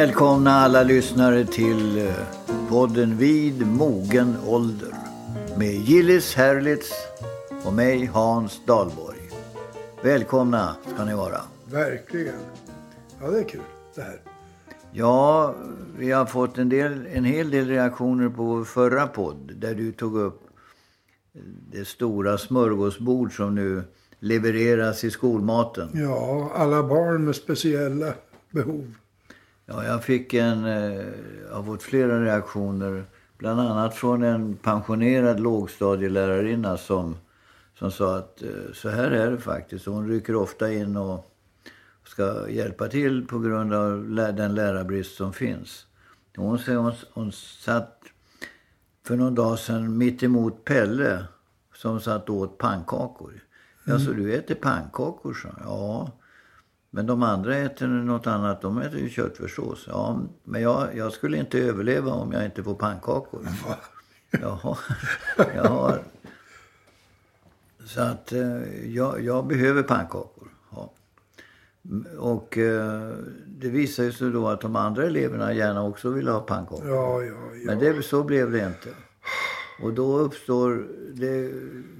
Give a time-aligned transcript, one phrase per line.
[0.00, 2.14] Välkomna alla lyssnare till eh,
[2.68, 4.94] podden Vid mogen ålder
[5.58, 6.92] med Gillis Herlitz
[7.64, 9.18] och mig Hans Dahlborg.
[10.02, 11.40] Välkomna ska ni vara.
[11.70, 12.34] Verkligen.
[13.20, 13.60] Ja, det är kul
[13.94, 14.20] det här.
[14.92, 15.54] Ja,
[15.98, 19.92] vi har fått en, del, en hel del reaktioner på vår förra podd där du
[19.92, 20.40] tog upp
[21.72, 23.82] det stora smörgåsbord som nu
[24.20, 25.90] levereras i skolmaten.
[25.94, 28.12] Ja, alla barn med speciella
[28.50, 28.94] behov.
[29.72, 31.04] Ja, jag fick en, eh,
[31.50, 33.04] har fått flera reaktioner.
[33.38, 37.16] Bland annat från en pensionerad lågstadielärarinna som,
[37.78, 39.86] som sa att eh, så här är det faktiskt.
[39.86, 41.32] Hon rycker ofta in och
[42.04, 45.86] ska hjälpa till på grund av den lärarbrist som finns.
[46.36, 48.02] Hon hon, hon satt
[49.06, 51.24] för någon dag sedan mitt emot Pelle
[51.74, 53.32] som satt och åt pannkakor.
[53.84, 55.62] Ja, så du äter pannkakor, han.
[55.64, 56.10] Ja.
[56.90, 58.62] Men de andra äter något annat.
[58.62, 59.84] De äter ju köttfärssås.
[59.88, 63.48] Ja, men jag, jag skulle inte överleva om jag inte får pannkakor.
[64.30, 64.76] Jaha.
[65.54, 65.98] Jaha.
[67.84, 70.48] Så att eh, jag, jag behöver pannkakor.
[70.72, 70.92] Ja.
[72.18, 73.14] Och eh,
[73.46, 76.88] det visar sig då att de andra eleverna gärna också vill ha pannkakor.
[76.88, 77.66] Ja, ja, ja.
[77.66, 78.88] Men det, så blev det inte.
[79.82, 81.52] Och då uppstår det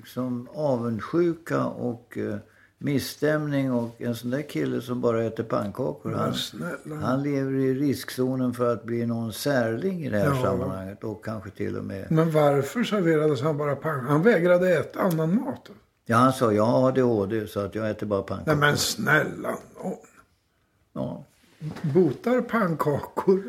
[0.07, 2.37] som avundsjuka och eh,
[2.83, 6.13] misstämning och en sån där kille som bara äter pannkakor.
[6.13, 6.35] Han,
[7.03, 10.43] han lever i riskzonen för att bli någon särling i det här Ja.
[10.43, 12.07] sammanhanget och kanske till och med...
[12.11, 14.09] Men varför serverades han bara pannkakor?
[14.13, 15.71] Han vägrade äta annan mat.
[16.07, 18.61] Ja, han sa jag har ADHD så att jag äter bara Nej pannkakor.
[18.61, 19.51] men snälla
[19.83, 19.97] nån.
[20.93, 21.25] Ja.
[21.83, 23.43] Botar pannkakor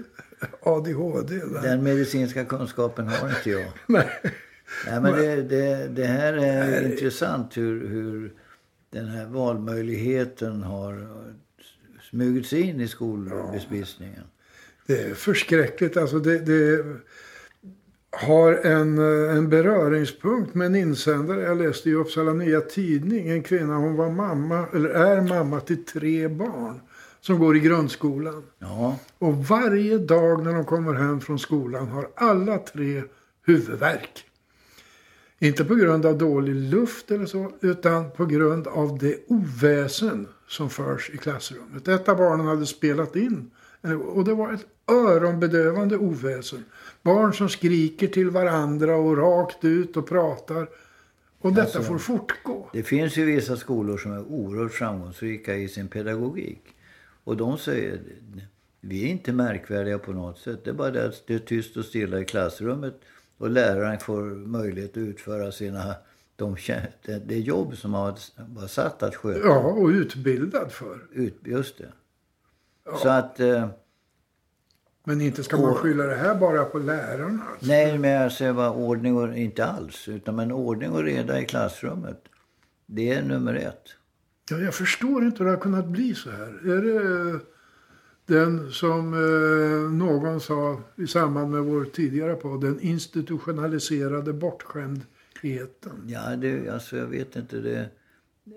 [0.64, 1.36] ADHD?
[1.36, 1.62] där?
[1.62, 3.66] Den medicinska kunskapen har inte jag.
[3.88, 4.08] Nej.
[4.88, 8.34] Nej, men det, det, det här är intressant hur, hur
[8.92, 11.08] den här valmöjligheten har
[12.10, 14.24] smugit sig in i skolbespisningen.
[14.88, 15.98] Det är förskräckligt.
[15.98, 16.86] Alltså det, det
[18.12, 18.98] har en,
[19.38, 23.30] en beröringspunkt med en insändare jag läste i Uppsala Nya Tidning.
[23.30, 26.82] En kvinna, hon var mamma, eller är mamma till tre barn
[27.22, 28.44] som går i grundskolan.
[28.60, 33.04] Ja, Och varje dag när de kommer hem från skolan har alla tre
[33.46, 34.26] huvudvärk.
[35.44, 40.70] Inte på grund av dålig luft eller så, utan på grund av det oväsen som
[40.70, 41.88] förs i klassrummet.
[41.88, 43.52] Ett av barnen hade spelat in
[44.14, 46.64] och det var ett öronbedövande oväsen.
[47.02, 50.70] Barn som skriker till varandra och rakt ut och pratar.
[51.40, 52.70] Och detta Alltså- får fortgå.
[52.74, 56.64] det finns ju vissa skolor som är oerhört framgångsrika i sin pedagogik.
[57.24, 58.00] Och de säger,
[58.82, 60.64] vi är inte märkvärdiga på något sätt.
[60.64, 63.02] Det är bara det att det är tyst och stilla i klassrummet.
[63.42, 65.96] Och läraren får möjlighet att utföra sina,
[66.36, 66.56] de,
[67.26, 69.40] det, jobb som han var satt att sköta.
[69.40, 71.00] Ja, och utbildad för.
[71.12, 71.92] Ut, just det.
[73.02, 73.70] Så att, eh,
[75.04, 77.44] Men inte ska man skylla det här bara på lärarna.
[77.52, 77.68] alltså.
[77.68, 80.08] nej men jag säger bara ordning och, inte alls.
[80.08, 82.24] Utan men ordning och reda i klassrummet.
[82.86, 83.84] Det är nummer ett.
[84.50, 86.72] Ja, jag förstår inte hur det har kunnat bli så här.
[86.72, 87.40] Är det
[88.26, 95.92] den som eh, någon sa i samband med vår tidigare podd, den institutionaliserade bortskämdheten?
[96.08, 97.58] Ja, det, alltså jag vet inte.
[97.58, 97.90] Det,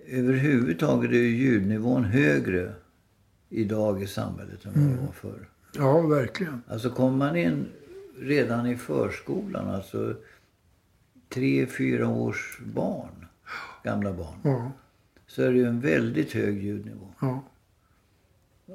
[0.06, 2.72] överhuvudtaget är ju ljudnivån högre
[3.48, 5.48] idag i samhället än vad det var förr.
[5.76, 6.62] Ja, verkligen.
[6.68, 7.66] Alltså kommer man in
[8.18, 10.14] redan i förskolan, alltså
[11.28, 13.26] tre, fyra års barn,
[13.84, 14.72] gamla barn, Ja,
[15.26, 17.08] så är det ju en väldigt hög ljudnivå.
[17.20, 17.42] ja.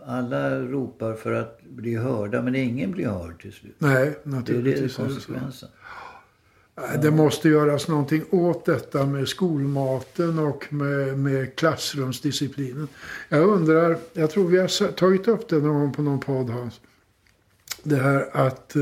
[0.05, 3.75] Alla ropar för att bli hörda, men ingen blir hörd till slut.
[3.77, 5.69] Nej, Det är det naturligtvis som är det konsekvensen.
[7.01, 12.88] Det måste göras någonting åt detta med skolmaten och med, med klassrumsdisciplinen.
[13.30, 16.81] Jag undrar, jag tror vi har tagit upp det någon gång på någon podd Hans.
[17.83, 18.81] Det här att eh,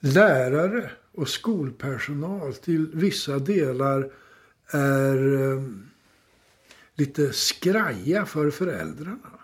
[0.00, 4.10] lärare och skolpersonal till vissa delar
[4.70, 5.62] är eh,
[6.94, 9.37] lite skraja för föräldrarna.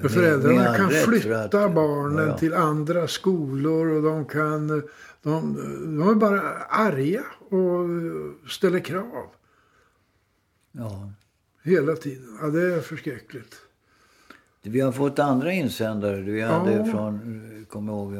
[0.00, 2.38] För föräldrarna all kan flytta att- barnen ja, ja.
[2.38, 4.68] till andra skolor och de kan...
[5.22, 5.54] De,
[5.98, 7.88] de är bara arga och
[8.50, 9.26] ställer krav
[10.72, 11.12] Ja.
[11.64, 12.38] hela tiden.
[12.42, 13.54] Ja, det är förskräckligt.
[14.62, 16.20] Vi har fått andra insändare.
[16.20, 16.84] Vi hade Ja.
[16.84, 18.14] från, kommer ihåg,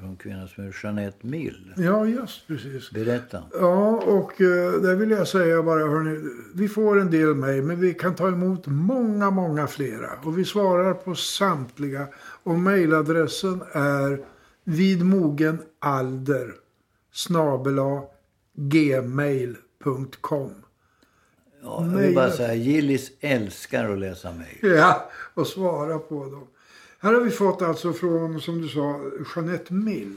[0.00, 1.74] från kvinnan som heter Jeanette Mill.
[1.76, 2.90] Ja, just precis.
[2.90, 3.42] Berätta.
[3.52, 7.80] Ja, och eh, där vill jag säga bara, hörni, vi får en del mejl, men
[7.80, 10.10] vi kan ta emot många, många flera.
[10.24, 12.06] Och vi svarar på samtliga.
[12.42, 14.20] Och mejladressen är
[14.64, 16.54] vidmogenalder
[17.12, 18.02] snabela
[18.54, 20.54] gmail.com.
[21.62, 24.76] Ja, jag vill bara säga, Gillis älskar att läsa mejl.
[24.76, 26.46] Ja, och svara på dem.
[27.00, 29.00] Här har vi fått alltså från, som du sa,
[29.34, 30.16] Jeanette Mill.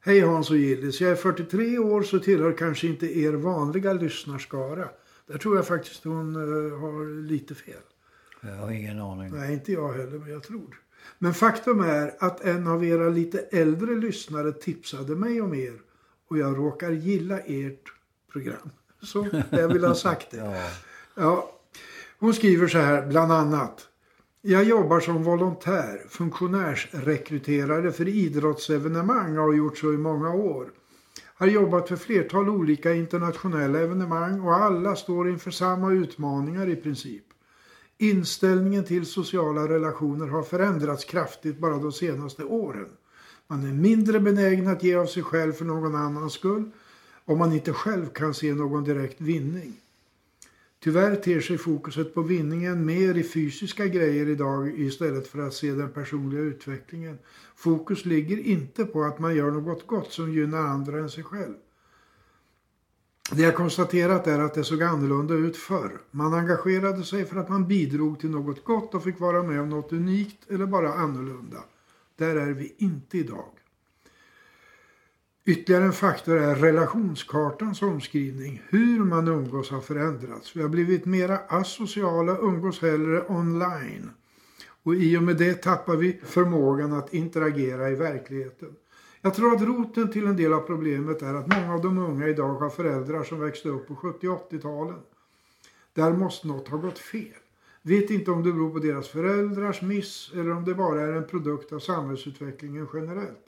[0.00, 1.00] Hej Hans och Gillis.
[1.00, 4.88] Jag är 43 år så tillhör kanske inte er vanliga lyssnarskara.
[5.26, 7.80] Där tror jag faktiskt hon uh, har lite fel.
[8.40, 9.30] Jag har ingen aning.
[9.30, 10.80] Nej, inte jag heller, men jag tror.
[11.18, 15.74] Men faktum är att en av era lite äldre lyssnare tipsade mig om er
[16.28, 17.92] och jag råkar gilla ert
[18.32, 18.70] program.
[19.02, 20.36] Så jag vill ha sagt det.
[20.44, 20.70] Ja.
[21.14, 21.52] Ja,
[22.18, 23.88] hon skriver så här, bland annat.
[24.48, 30.70] Jag jobbar som volontär, funktionärsrekryterare för idrottsevenemang och har gjort så i många år.
[31.34, 37.24] Har jobbat för flertal olika internationella evenemang och alla står inför samma utmaningar i princip.
[37.98, 42.88] Inställningen till sociala relationer har förändrats kraftigt bara de senaste åren.
[43.46, 46.70] Man är mindre benägen att ge av sig själv för någon annans skull
[47.24, 49.80] om man inte själv kan se någon direkt vinning.
[50.80, 55.72] Tyvärr ter sig fokuset på vinningen mer i fysiska grejer idag istället för att se
[55.72, 57.18] den personliga utvecklingen.
[57.56, 61.54] Fokus ligger inte på att man gör något gott som gynnar andra än sig själv.
[63.32, 66.00] Det jag konstaterat är att det såg annorlunda ut förr.
[66.10, 69.68] Man engagerade sig för att man bidrog till något gott och fick vara med om
[69.68, 71.64] något unikt eller bara annorlunda.
[72.16, 73.52] Där är vi inte idag.
[75.48, 78.62] Ytterligare en faktor är relationskartans omskrivning.
[78.68, 80.56] Hur man umgås har förändrats.
[80.56, 84.10] Vi har blivit mera asociala, umgås hellre online.
[84.82, 88.68] Och i och med det tappar vi förmågan att interagera i verkligheten.
[89.20, 92.28] Jag tror att roten till en del av problemet är att många av de unga
[92.28, 95.00] idag har föräldrar som växte upp på 70 80-talen.
[95.92, 97.40] Där måste något ha gått fel.
[97.82, 101.26] Vet inte om det beror på deras föräldrars miss eller om det bara är en
[101.26, 103.46] produkt av samhällsutvecklingen generellt.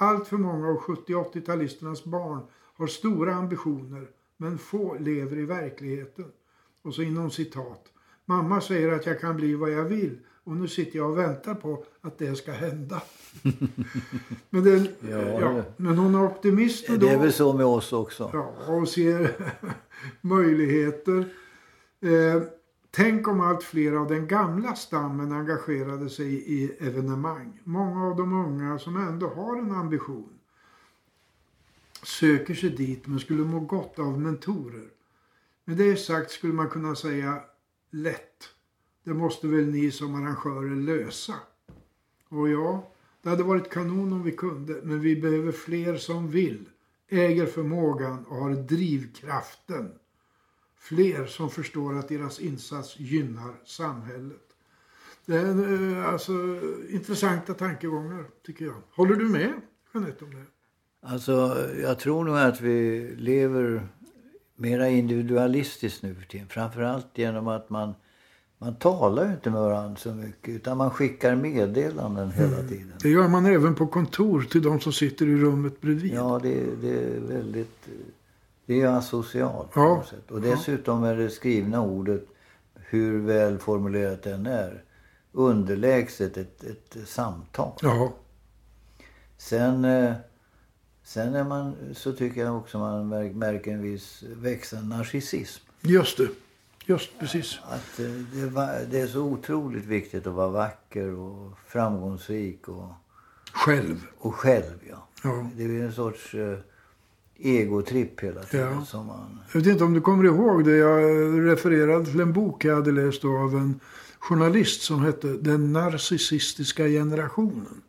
[0.00, 2.40] Allt för många av 70 80-talisternas barn
[2.76, 6.24] har stora ambitioner men få lever i verkligheten.
[6.82, 7.84] Och så inom citat.
[8.24, 11.54] Mamma säger att jag kan bli vad jag vill och nu sitter jag och väntar
[11.54, 13.02] på att det ska hända.
[14.50, 17.92] men, det, Ja, ja, men hon är optimist och Det är väl så med oss
[17.92, 18.30] också.
[18.32, 19.34] Ja, och ser
[20.20, 21.28] möjligheter.
[22.00, 22.42] Eh,
[22.90, 27.60] tänk om allt fler av den gamla stammen engagerade sig i evenemang.
[27.64, 30.38] Många av de unga som ändå har en ambition
[32.02, 34.88] söker sig dit men skulle må gott av mentorer.
[35.64, 37.40] Med det sagt skulle man kunna säga
[37.90, 38.48] lätt.
[39.04, 41.34] Det måste väl ni som arrangörer lösa.
[42.28, 42.92] Och ja,
[43.22, 46.68] det hade varit kanon om vi kunde, men vi behöver fler som vill,
[47.08, 49.90] äger förmågan och har drivkraften.
[50.78, 54.42] Fler som förstår att deras insats gynnar samhället.
[55.26, 56.32] Det är eh, alltså
[56.90, 58.74] intressanta tankegångar, tycker jag.
[58.94, 59.52] Håller du med,
[59.94, 60.44] Jeanette, om det?
[61.02, 63.88] Alltså, jag tror nog att vi lever
[64.56, 66.48] mera individualistiskt nu för tiden.
[66.48, 67.94] Framförallt genom att man,
[68.58, 70.48] man talar ju inte med varandra så mycket.
[70.48, 72.92] Utan man skickar meddelanden hela tiden.
[73.02, 76.14] Det gör man även på kontor till de som sitter i rummet bredvid.
[76.14, 77.88] Ja, det, det är väldigt...
[78.68, 80.30] Det är asocialt på något sätt.
[80.30, 82.24] Och dessutom är det skrivna ordet,
[82.74, 84.82] hur väl formulerat den är,
[85.32, 87.72] underlägset ett, ett samtal.
[87.82, 88.12] Ja,
[89.36, 90.14] Sen, eh,
[91.02, 95.64] sen är man, så tycker jag också man mär- märker en viss växande narcissism.
[95.80, 96.28] just det.
[96.86, 97.58] Just precis.
[97.64, 102.88] Att eh, det, det är så otroligt viktigt att vara vacker och framgångsrik och,
[103.52, 104.06] Själv.
[104.18, 104.78] och själv.
[104.90, 105.06] Ja.
[105.24, 105.50] Ja.
[105.56, 106.58] Det är en sorts eh,
[107.38, 108.72] egotripp hela tiden.
[108.78, 108.84] Ja.
[108.84, 110.76] Som man, Jag vet inte om du kommer ihåg det.
[110.76, 111.00] Jag
[111.46, 113.80] refererade till en bok jag hade läst av en
[114.18, 117.82] journalist som hette Den narcissistiska generationen.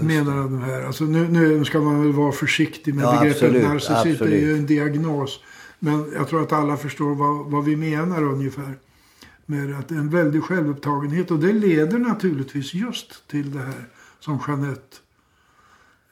[0.00, 0.82] Menar de här.
[0.82, 4.18] Alltså nu, nu ska man väl vara försiktig med Ja, begreppet absolut, narcissist.
[4.18, 4.58] Det är ju absolut.
[4.58, 5.40] en diagnos.
[5.78, 8.78] Men jag tror att alla förstår vad, vad vi menar ungefär.
[9.46, 11.30] Med att en väldig självupptagenhet.
[11.30, 13.88] Och det leder naturligtvis just till det här
[14.20, 14.96] som Jeanette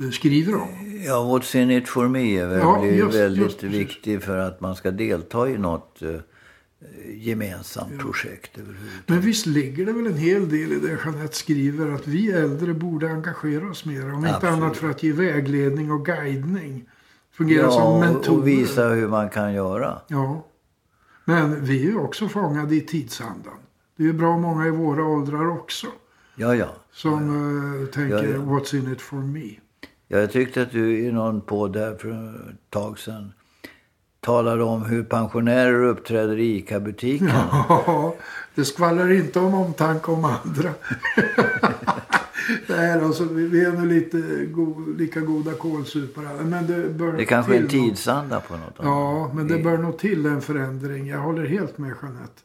[0.00, 0.68] eh, skriver om.
[1.06, 4.60] Ja, What's in it for me är väl, Ja, just- väldigt just viktig för att
[4.60, 6.08] man ska delta i något eh,
[7.14, 9.08] gemensamt projekt överhuvudtaget.
[9.08, 12.74] Men visst ligger det väl en hel del i det Jeanette skriver att vi äldre
[12.74, 14.12] borde engagera oss mer.
[14.12, 14.54] Om inte Absolut.
[14.54, 16.88] annat för att ge vägledning och guidning.
[17.32, 18.38] Fungera Ja, som mentorer.
[18.38, 20.00] och visa hur man kan göra.
[20.08, 20.46] Ja.
[21.24, 23.54] Men vi är ju också fångade i tidsandan.
[23.96, 25.86] Det är ju bra många i våra åldrar också.
[26.36, 26.68] Ja, ja.
[26.92, 27.12] Som
[27.82, 28.38] eh, tänker Ja, ja.
[28.38, 29.48] what's in it for me.
[30.08, 32.10] Ja, Jag tyckte att du i någon podd där för
[32.50, 33.32] ett tag sedan
[34.20, 37.30] talade om hur pensionärer uppträder i ICA-butiken.
[37.68, 38.14] Ja,
[38.54, 40.70] det skvallrar inte om omtanke om andra.
[42.66, 46.44] Nej, alltså, vi är nog lite go, lika goda kålsupare.
[46.44, 49.98] Men det bör Det kanske är en tidsanda på något Ja, men det bör nog
[49.98, 51.06] till en förändring.
[51.06, 52.42] Jag håller helt med Jeanette.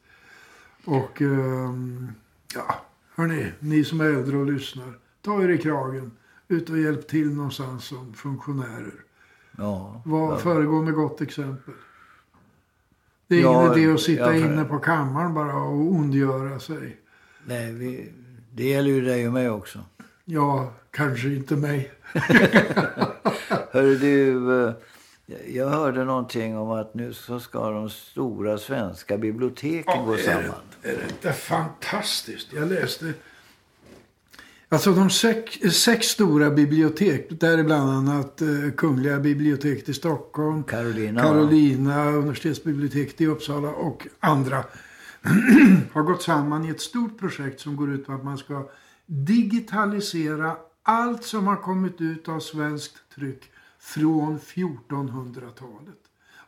[0.85, 2.07] Och ehm,
[2.55, 2.75] ja,
[3.15, 4.93] Hörni, ni som är äldre och lyssnar.
[5.21, 6.11] Ta er i kragen.
[6.53, 8.93] Ut och hjälp till någonstans som funktionärer.
[9.57, 10.01] Ja.
[10.05, 10.37] Var, ja.
[10.37, 11.73] Föregå med gott exempel.
[13.27, 16.59] Det är Ja, ingen idé att sitta ja, för- inne på kammaren bara och ondgöra
[16.59, 16.97] sig.
[17.45, 18.11] Nej, vi,
[18.51, 19.79] det gäller ju dig och mig också.
[20.25, 21.91] Ja, kanske inte mig.
[23.71, 24.73] Hörru du, eh,
[25.47, 30.43] jag hörde någonting om att nu så ska de stora svenska biblioteken gå är, samman.
[30.81, 32.53] det, är det inte fantastiskt?
[32.53, 33.13] Jag läste...
[34.73, 40.63] Alltså de sex, sex stora bibliotek, där är bland annat eh, Kungliga biblioteket i Stockholm,
[40.63, 41.21] Carolina.
[41.21, 44.63] Carolina, universitetsbiblioteket i Uppsala och andra
[45.93, 48.69] har gått samman i ett stort projekt som går ut på att man ska
[49.05, 53.43] digitalisera allt som har kommit ut av svenskt tryck
[53.79, 55.99] från 1400-talet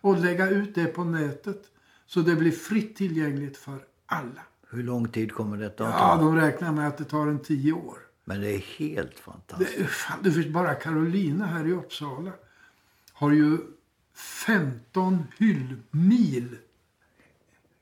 [0.01, 1.61] och lägga ut det på nätet
[2.07, 4.41] så det blir fritt tillgängligt för alla.
[4.69, 5.99] Hur lång tid kommer detta att ta?
[5.99, 8.04] Ja, de räknar med att det tar en tio år.
[8.25, 9.77] Men det är helt fantastiskt.
[9.77, 12.31] Det, fan, du vet bara Carolina här i Uppsala
[13.13, 13.57] har ju
[14.15, 16.57] 15 hyllmil.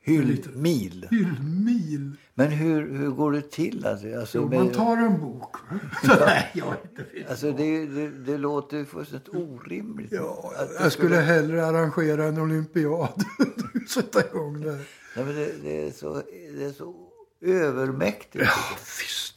[0.00, 1.08] Hyllmil.
[1.10, 2.16] Hyllmil.
[2.34, 3.86] Men hur, hur går det till?
[3.86, 5.56] Alltså, alltså, Jo, man tar en bok.
[6.20, 7.30] Nej, jag inte.
[7.30, 10.12] alltså det, det, det låter ju fullständigt orimligt.
[10.12, 13.24] Ja, det jag skulle hellre arrangera en olympiad.
[13.88, 14.72] Sätta igång det.
[15.16, 16.22] Nej, men det, det, är så,
[16.56, 16.94] det är så
[17.40, 18.44] övermäktigt.
[18.44, 19.33] Ja, visst.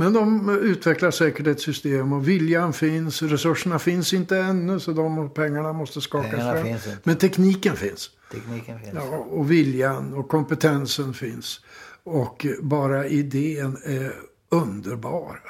[0.00, 3.22] Men de utvecklar säkert ett system och viljan finns.
[3.22, 6.96] Resurserna finns inte ännu så de pengarna måste skakas Pengarna fram.
[7.02, 8.10] Men tekniken finns.
[8.32, 8.94] Tekniken finns.
[8.94, 11.60] Ja, och viljan och kompetensen finns.
[12.04, 14.12] Och bara idén är
[14.48, 15.40] underbar.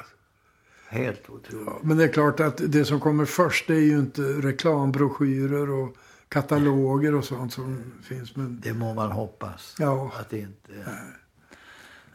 [0.89, 1.83] Helt otroligt.
[1.83, 5.95] Men det är klart att det som kommer först är ju inte reklambroschyrer och
[6.29, 8.35] kataloger och sånt som finns.
[8.35, 9.75] Men Det må man hoppas.
[9.79, 10.71] ja, Att det inte...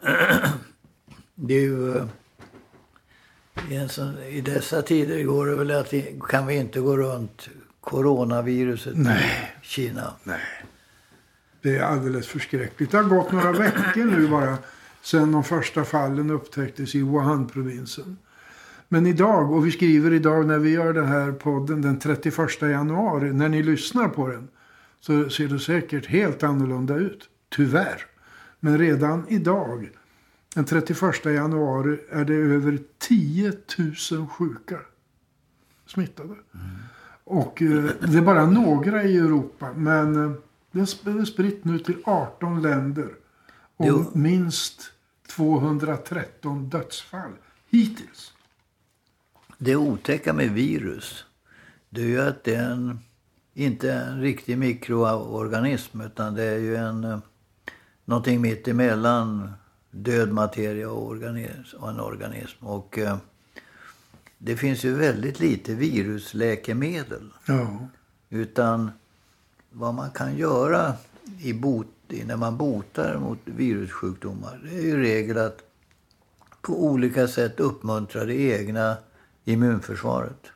[1.39, 2.07] Det är ju...
[4.31, 7.49] I dessa tider går det väl att vi, kan vi inte gå runt
[7.81, 9.55] coronaviruset Nej.
[9.63, 10.13] i Kina.
[10.25, 10.41] nej.
[11.63, 12.91] Det är alldeles förskräckligt.
[12.91, 14.59] Det har gått några veckor nu bara
[15.03, 18.17] sedan de första fallen upptäcktes i Wuhan-provinsen.
[18.89, 23.33] Men idag, och vi skriver idag när vi gör den här podden den 31 januari,
[23.33, 24.49] när ni lyssnar på den,
[25.01, 27.29] så ser det säkert helt annorlunda ut.
[27.57, 28.07] Tyvärr.
[28.61, 29.91] Men redan idag,
[30.57, 33.53] den 31 januari, är det över 10
[34.13, 34.79] 000 sjuka
[35.87, 36.35] smittade.
[37.25, 40.33] Och eh, det är bara några i Europa, men eh,
[40.71, 43.09] det är sp- det är spritt nu till 18 länder.
[43.77, 44.11] Och Jo.
[44.15, 44.93] minst
[45.29, 47.31] 213 dödsfall
[47.71, 48.33] hittills.
[49.59, 51.25] Det otäcka med virus,
[51.91, 52.99] det är ju att det är en,
[53.55, 57.19] inte en riktig mikroorganism utan det är ju en, eh,
[58.05, 59.53] någonting mitt emellan
[59.97, 62.67] död materia och, organism, och en organism.
[62.67, 63.17] Och eh,
[64.39, 67.31] det finns ju väldigt lite virusläkemedel.
[67.47, 67.89] Ja,
[68.29, 68.91] Utan
[69.71, 70.95] vad man kan göra
[71.41, 75.63] i bot, när man botar mot virussjukdomar det är ju regel att
[76.61, 78.97] på olika sätt uppmuntra det egna
[79.45, 80.47] immunförsvaret.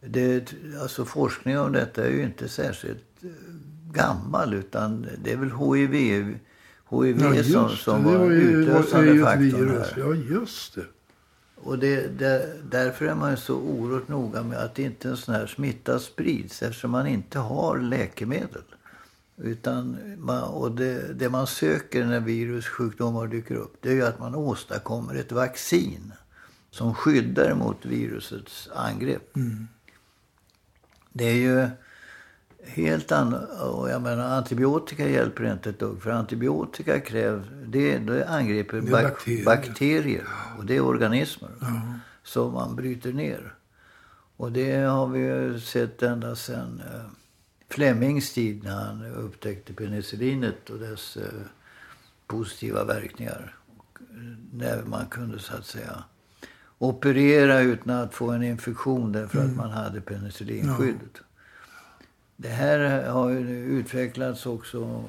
[0.00, 3.30] Det, alltså forskning om detta är ju inte särskilt eh,
[3.92, 6.38] gammal utan det är väl HIV,
[6.90, 8.10] HIV ja som, som det.
[8.10, 9.92] Var var utlösande faktorn virus.
[9.92, 10.02] här.
[10.02, 10.84] Ja, just det.
[11.56, 15.34] Och det, det, därför är man ju så oerhört noga med att inte en sån
[15.34, 18.62] här smitta sprids eftersom man inte har läkemedel.
[19.36, 24.20] Utan man, och det, det man söker när virussjukdomar dyker upp det är ju att
[24.20, 26.12] man åstadkommer ett vaccin
[26.70, 29.34] som skyddar mot virusets angrepp.
[31.12, 31.68] Det är ju
[32.66, 33.60] helt annat.
[33.60, 36.02] Och jag menar, antibiotika hjälper inte ett dugg.
[36.02, 39.44] För antibiotika krävs, det, det angriper Det bak- bakterier.
[39.44, 40.24] bakterier.
[40.58, 41.50] Och det är organismer
[42.22, 43.54] som man bryter ner.
[44.36, 47.00] Och det har vi ju sett ända sedan eh,
[47.70, 51.22] Flemings tid när han upptäckte penicillinet och dess eh,
[52.26, 53.54] positiva verkningar.
[53.76, 56.04] Och, eh, när man kunde så att säga
[56.78, 61.20] operera utan att få en infektion därför att man hade penicillinskyddet.
[62.36, 65.04] Det här har ju utvecklats också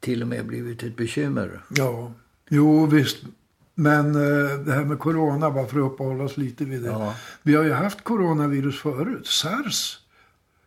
[0.00, 1.60] till och med blivit ett bekymmer.
[1.68, 2.12] Ja,
[2.48, 3.24] jo visst.
[3.74, 6.88] Men eh, det här med corona, bara för att uppehålla oss lite vid det.
[6.88, 7.14] Ja.
[7.42, 9.26] Vi har ju haft coronavirus förut.
[9.26, 9.98] Sars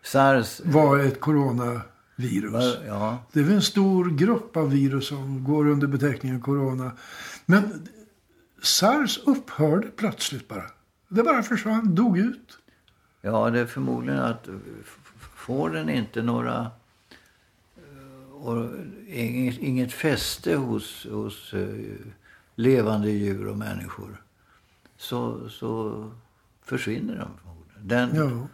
[0.04, 0.62] Sars...
[0.64, 2.78] var ett coronavirus.
[2.88, 6.92] Ja, Det är en stor grupp av virus som går under beteckningen corona.
[7.46, 7.88] Men
[8.62, 10.66] sars upphörde plötsligt bara.
[11.08, 12.58] Det bara försvann, dog ut.
[13.26, 14.48] Ja, det är förmodligen att
[14.82, 14.98] f-
[15.36, 16.72] får den inte några
[17.78, 18.70] eh, och
[19.08, 21.96] inget, inget fäste hos, hos uh,
[22.56, 24.22] levande djur och människor
[24.98, 26.12] så, så
[26.66, 27.88] försvinner de förmodligen.
[27.88, 28.48] Den, Ja.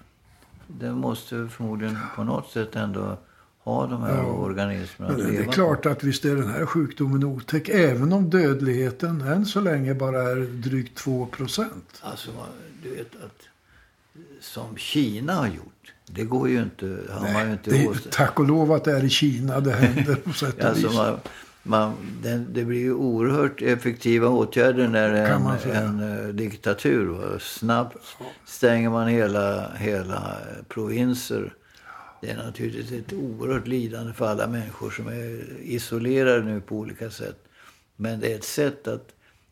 [0.67, 3.17] den måste förmodligen på något sätt ändå
[3.59, 4.23] ha de här Ja.
[4.25, 7.69] organismerna att det leva är klart att visst är den här sjukdomen otäck.
[7.69, 11.99] Även om dödligheten än så länge bara är drygt 2 procent.
[12.01, 12.31] Alltså,
[12.83, 13.41] du vet att
[14.41, 18.47] som Kina har gjort, det går ju inte, har man ju inte Det tack och
[18.47, 20.95] lov att det är i Kina det händer på sätt och vis.
[20.95, 21.19] man,
[21.63, 25.33] man, den, det blir ju oerhört effektiva åtgärder när det är
[25.75, 27.05] en, en eh, diktatur.
[27.05, 27.39] Va?
[27.39, 27.97] Snabbt
[28.45, 31.53] stänger man hela, hela eh, provinser.
[32.21, 37.09] Det är naturligtvis ett oerhört lidande för alla människor som är isolerade nu på olika
[37.09, 37.37] sätt.
[37.95, 39.07] Men det är ett sätt att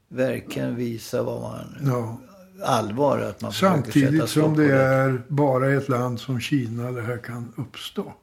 [0.07, 1.77] verkligen visa vad man...
[1.85, 2.17] Ja.
[2.63, 7.17] Allvar att man Samtidigt som på det är bara ett land som Kina det här
[7.17, 8.13] kan uppstå.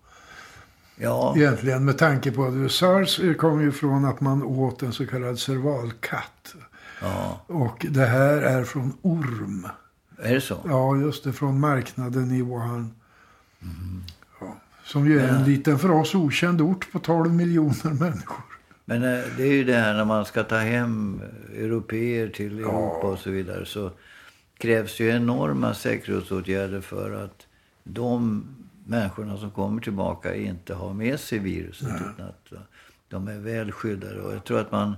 [0.97, 5.07] Ja, Egentligen med tanke på att SARS kom ju från att man åt en så
[5.07, 6.55] kallad servalkatt.
[7.01, 7.41] ja.
[7.47, 9.69] Och det här är från orm.
[10.23, 10.57] Är det så?
[10.65, 11.33] Ja, just det.
[11.33, 12.95] Från marknaden i Wuhan.
[14.41, 18.45] Ja, som ju är en liten, för oss okänd ort på 12 miljoner människor.
[18.85, 21.23] Men eh, det är ju det här när man ska ta hem
[21.55, 23.91] europeer till Europa och så vidare så
[24.65, 27.47] krävs ju enorma säkerhetsåtgärder för att
[27.83, 28.45] de
[28.87, 32.53] människorna som kommer tillbaka inte har med sig viruset utan att
[33.09, 34.21] de är väl skyddade.
[34.21, 34.97] Och jag tror att man,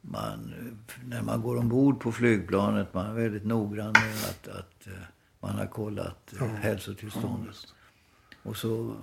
[0.00, 0.54] man
[1.04, 4.92] när man går ombord på flygplanet man är väldigt noggrann med att, att eh,
[5.40, 7.56] man har kollat eh, hälsotillståndet.
[8.42, 8.96] Och så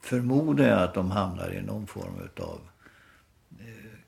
[0.00, 2.60] förmodar jag att de hamnar i någon form av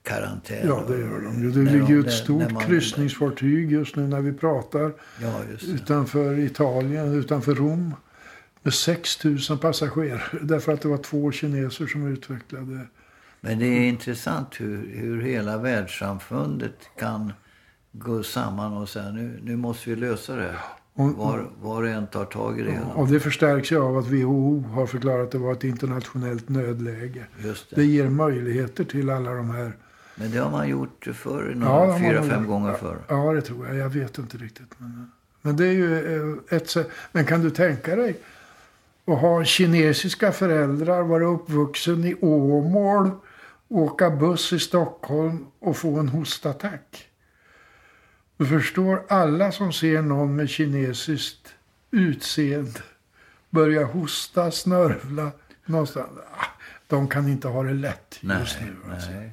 [0.07, 0.67] karantän.
[0.69, 1.51] Ja, det gör de ju.
[1.51, 4.93] Det ligger de- ett stort man- kryssningsfartyg just nu när vi pratar.
[5.23, 5.35] Ja.
[5.75, 7.95] Utanför Italien, utanför Rom.
[8.63, 10.23] Med 6 000 passagerare.
[10.43, 12.81] Därför att det var två kineser som utvecklade.
[13.41, 17.33] Men det är intressant hur, hur hela världssamfundet kan
[17.93, 20.59] gå samman och säga nu, nu måste vi lösa det här.
[20.95, 22.87] Och- Var, var och en tar tag i det hela.
[22.95, 27.27] Och det förstärks ju av att WHO har förklarat att det var ett internationellt nödläge.
[27.45, 27.77] Just det.
[27.77, 29.73] Det ger möjligheter till alla de här.
[30.19, 32.99] Men det har man gjort förr, Ja, några, har fyra, fem gånger Ja, förr.
[33.09, 33.77] Ja, det tror jag.
[33.77, 34.75] Jag vet inte riktigt.
[34.79, 35.11] Men,
[35.43, 36.17] men det är ju
[36.49, 36.91] eh, ett sätt.
[37.13, 38.19] Men kan du tänka dig
[39.07, 43.11] att ha kinesiska föräldrar, vara uppvuxen i Åmål,
[43.69, 47.09] åka buss i Stockholm och få en hostattack?
[48.37, 51.55] Du förstår, alla som ser någon med kinesiskt
[51.91, 52.81] utseende
[53.51, 55.31] börja hosta, snörvla
[55.65, 56.09] någonstans.
[56.39, 56.45] Ah,
[56.87, 58.93] De kan inte ha det lätt Nej, just nu.
[58.93, 59.11] Alltså.
[59.11, 59.31] nej.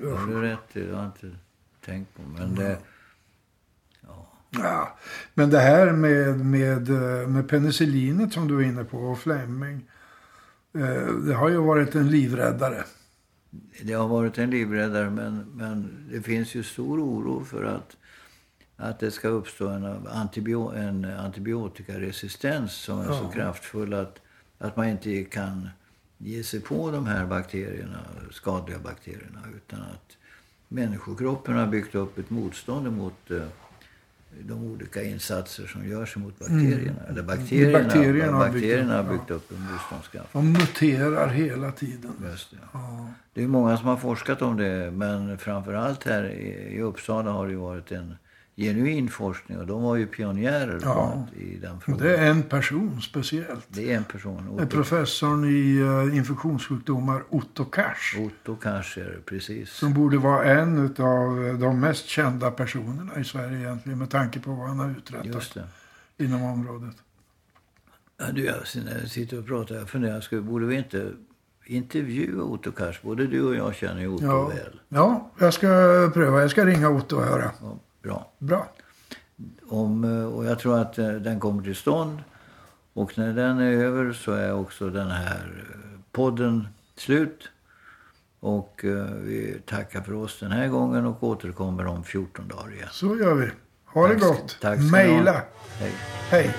[0.00, 0.80] Det har rätt i.
[0.80, 1.30] Det har inte
[1.84, 2.22] tänkt på.
[2.22, 2.78] Men det,
[4.52, 4.98] Ja,
[5.34, 6.88] men det här med, med,
[7.28, 9.88] med penicillinet som du var inne på och Fleming.
[10.74, 12.84] eh, Det har ju varit en livräddare.
[13.82, 17.96] det har varit en livräddare men, men det finns ju stor oro för att,
[18.76, 23.30] att det ska uppstå en, antibio, en antibiotikaresistens som är så Ja.
[23.34, 24.20] kraftfull att,
[24.58, 25.68] att man inte kan
[26.22, 27.98] ge sig på de här bakterierna,
[28.30, 30.16] skadliga bakterierna utan att
[30.68, 33.42] människokroppen har byggt upp ett motstånd mot eh,
[34.40, 37.02] de olika insatser som görs mot bakterierna.
[37.08, 37.86] Eller bakterierna, Mm.
[37.88, 40.32] Bakterierna har byggt bakterierna har upp, byggt upp en motståndskraft.
[40.32, 42.12] De muterar hela tiden.
[42.30, 42.56] Just det.
[42.72, 43.08] Ja.
[43.34, 47.48] Det är många som har forskat om det, men framför allt här i Uppsala har
[47.48, 48.14] det varit en
[48.56, 51.26] genuin forskning och de var ju pionjärer Ja.
[51.36, 52.00] i den frågan.
[52.00, 53.66] det är en person speciellt.
[53.68, 55.78] Det är en person, Otto, professorn i
[56.10, 58.16] eh, infektionssjukdomar Otto Kars.
[58.18, 59.70] Otto kanske är det, precis.
[59.70, 63.98] Som borde vara en av de mest kända personerna i Sverige egentligen.
[63.98, 65.56] Med tanke på vad han har uträttat
[66.18, 66.94] inom området.
[68.18, 68.66] Ja, du, jag,
[69.10, 71.12] sitter och pratar, jag funderar, skulle, borde vi inte
[71.66, 73.02] intervjua Otto Kars?
[73.02, 74.48] Både du och jag känner ju Otto Ja.
[74.48, 74.80] väl.
[74.88, 75.66] ja, jag ska
[76.14, 76.40] pröva.
[76.40, 77.50] Jag ska ringa Otto och höra.
[77.60, 78.30] Ja, bra.
[78.38, 78.68] Bra.
[79.68, 82.18] Om, eh, och jag tror att eh, den kommer till stånd.
[82.92, 87.48] Och när den är över så är också den här eh, podden slut.
[88.40, 88.80] Och
[89.22, 92.88] vi tackar för oss den här gången och återkommer om 14 dagar igen.
[92.92, 93.50] Så gör vi.
[93.84, 94.56] Ha det Tack ska- gott.
[94.60, 95.14] tack ska ni ha.
[95.14, 95.42] Maila.
[95.78, 95.92] Hej.
[96.30, 96.50] Hej.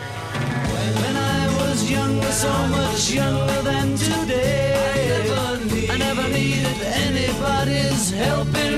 [8.54, 8.71] When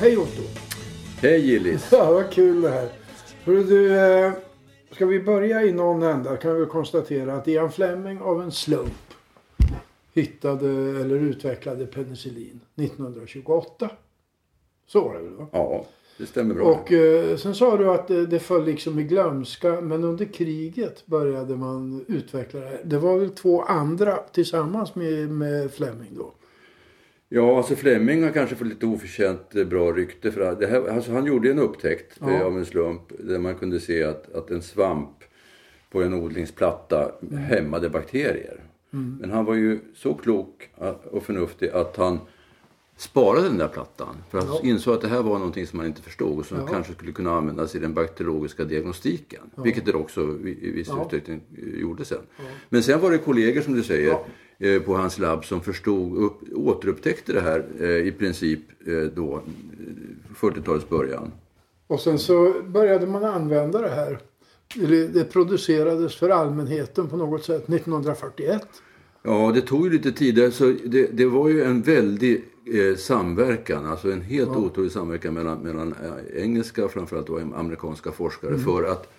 [0.00, 0.42] Hej Otto!
[1.20, 1.88] Hej Gillis!
[1.92, 2.88] Ja, vad kul det här.
[3.44, 4.32] Hörru du, eh,
[4.90, 9.14] ska vi börja i någon ända kan vi konstatera att Ian Fleming av en slump
[10.14, 13.90] hittade eller utvecklade penicillin 1928.
[14.86, 15.34] Så var det väl?
[15.34, 15.46] Va?
[15.52, 15.86] Ja,
[16.18, 16.64] det stämmer bra.
[16.64, 19.80] Och eh, sen sa du att det, det föll liksom i glömska.
[19.80, 22.80] Men under kriget började man utveckla det.
[22.84, 26.32] Det var väl två andra tillsammans med, med Fleming då?
[27.28, 30.32] Ja, alltså Fleming har kanske fått lite oförtjänt eh, bra rykte.
[30.32, 32.44] För det här, alltså han gjorde en upptäckt eh, Ja.
[32.44, 35.10] av en slump där man kunde se att, att en svamp
[35.90, 37.38] på en odlingsplatta Mm.
[37.38, 38.60] hämmade bakterier.
[38.90, 42.18] Men han var ju så klok att- och förnuftig att han
[42.96, 44.16] sparade den där plattan.
[44.30, 44.60] För han Ja.
[44.68, 46.66] insåg att det här var någonting som man inte förstod och som Ja.
[46.66, 49.40] kanske skulle kunna användas i den bakteriologiska diagnostiken.
[49.64, 51.02] Vilket det också i, viss Ja.
[51.02, 52.18] utsträckning eh, gjorde sen.
[52.68, 54.18] Men sen var det kollegor som du säger eh,
[54.86, 59.40] på hans labb som förstod, upp, återupptäckte det här eh, i princip eh, då, eh,
[60.40, 61.32] 40-talets början.
[61.86, 64.18] Och sen så började man använda det här.
[65.12, 68.62] Det producerades för allmänheten på något sätt 1941.
[69.22, 70.54] Ja, det tog ju lite tid.
[70.54, 72.44] Så det, det var ju en väldig
[72.74, 78.12] eh, samverkan, alltså en helt otrolig samverkan mellan, mellan eh, engelska och framförallt då amerikanska
[78.12, 78.64] forskare Mm.
[78.64, 79.12] för att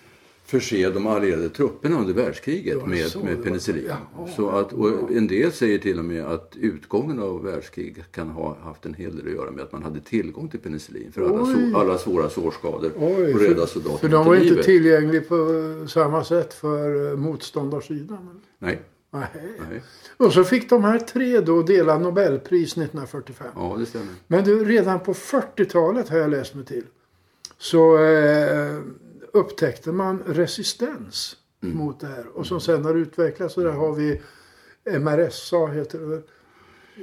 [0.50, 3.86] förse de allierade trupperna under världskriget med, så med penicillin.
[3.88, 8.30] Jaha, så att, och en del säger till och med att utgången av världskriget kan
[8.30, 11.22] ha haft en hel del att göra med att man hade tillgång till penicillin för
[11.22, 14.66] alla, så, alla svåra sårskador Oj, och rädda soldater för de var inte livet.
[14.66, 18.42] tillgängliga på samma sätt för eh, motståndarsidan.
[18.60, 18.82] Nej,
[19.12, 19.28] Nej.
[19.70, 19.82] nej.
[20.18, 23.48] Och så fick de här tre då dela Nobelpris 1945.
[23.56, 24.08] Ja, det stämmer.
[24.28, 26.84] Men du, redan på 40-talet har jag läst mig till.
[27.58, 28.80] Så eh,
[29.34, 31.78] upptäckte man resistens Mm.
[31.78, 32.28] mot det här.
[32.34, 33.58] Och som sen har utvecklats.
[33.58, 34.22] Och där har vi
[35.00, 36.22] MRSA heter det?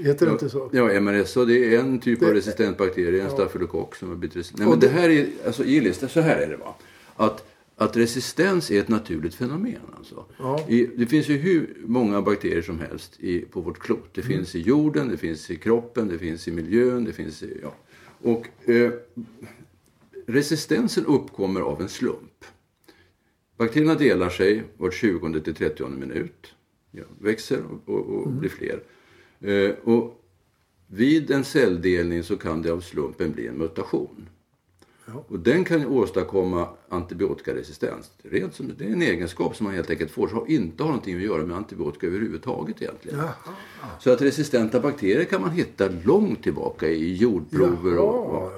[0.02, 0.70] Heter det inte så?
[0.72, 3.32] Ja, MRSA det är en typ av Det- resistent bakterie, en Ja.
[3.34, 4.58] stafylokock som har blivit resistent.
[4.60, 6.74] Nej, men det det- här är, alltså Gillis, så här är det va.
[7.16, 7.44] Att,
[7.76, 10.24] att resistens är ett naturligt fenomen alltså.
[10.38, 10.64] Ja.
[10.68, 14.08] I, det finns ju hur många bakterier som helst i, på vårt klot.
[14.14, 17.60] Det finns i jorden, det finns i kroppen, det finns i miljön, det finns i,
[17.62, 17.74] ja.
[18.22, 18.92] Och eh,
[20.26, 22.44] resistensen uppkommer av en slump.
[23.56, 26.54] Bakterierna delar sig var 20 till 30 minut.
[26.90, 28.82] Ja, växer och, och, och blir fler.
[29.40, 30.22] Eh, och
[30.86, 34.28] vid en celldelning så kan det av slumpen bli en mutation.
[35.06, 35.24] Ja.
[35.28, 38.10] Och den kan åstadkomma antibiotikaresistens.
[38.22, 41.16] Rent som, det är en egenskap som man helt enkelt får som inte har någonting
[41.16, 43.18] att göra med antibiotika överhuvudtaget egentligen.
[43.18, 43.54] Jaha.
[44.00, 47.98] Så att resistenta bakterier kan man hitta långt tillbaka i jordprover.
[47.98, 48.52] Och,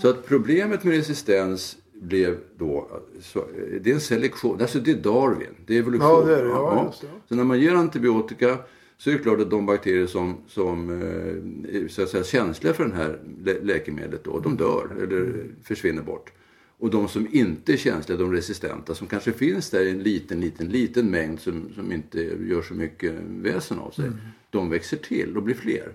[0.00, 2.88] så att problemet med resistens blev då,
[3.20, 3.44] så,
[3.80, 6.08] det är en selektion, alltså det är Darwin, det är evolution.
[6.08, 6.44] Ja, det är.
[6.44, 7.06] Ja, det.
[7.28, 8.58] Så när man ger antibiotika
[9.00, 12.74] så är det klart att de bakterier som, som eh, är så att säga, känsliga
[12.74, 16.32] för det här lä- läkemedlet då, de dör eller försvinner bort.
[16.78, 20.40] Och de som inte är känsliga, de resistenta, som kanske finns där i en liten,
[20.40, 24.10] liten, liten mängd som, som inte gör så mycket väsen av sig.
[24.50, 25.92] De växer till och blir fler.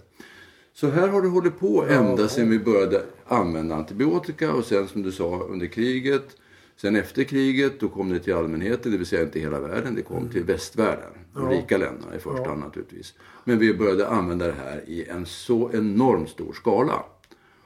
[0.73, 5.03] Så här har det hållit på ända sedan vi började använda antibiotika och sen som
[5.03, 6.37] du sa under kriget.
[6.77, 10.01] Sen efter kriget då kom det till allmänheten, det vill säga inte hela världen, det
[10.01, 11.11] kom till västvärlden.
[11.33, 13.13] De rika länderna i första hand naturligtvis.
[13.43, 17.03] Men vi började använda det här i en så enormt stor skala.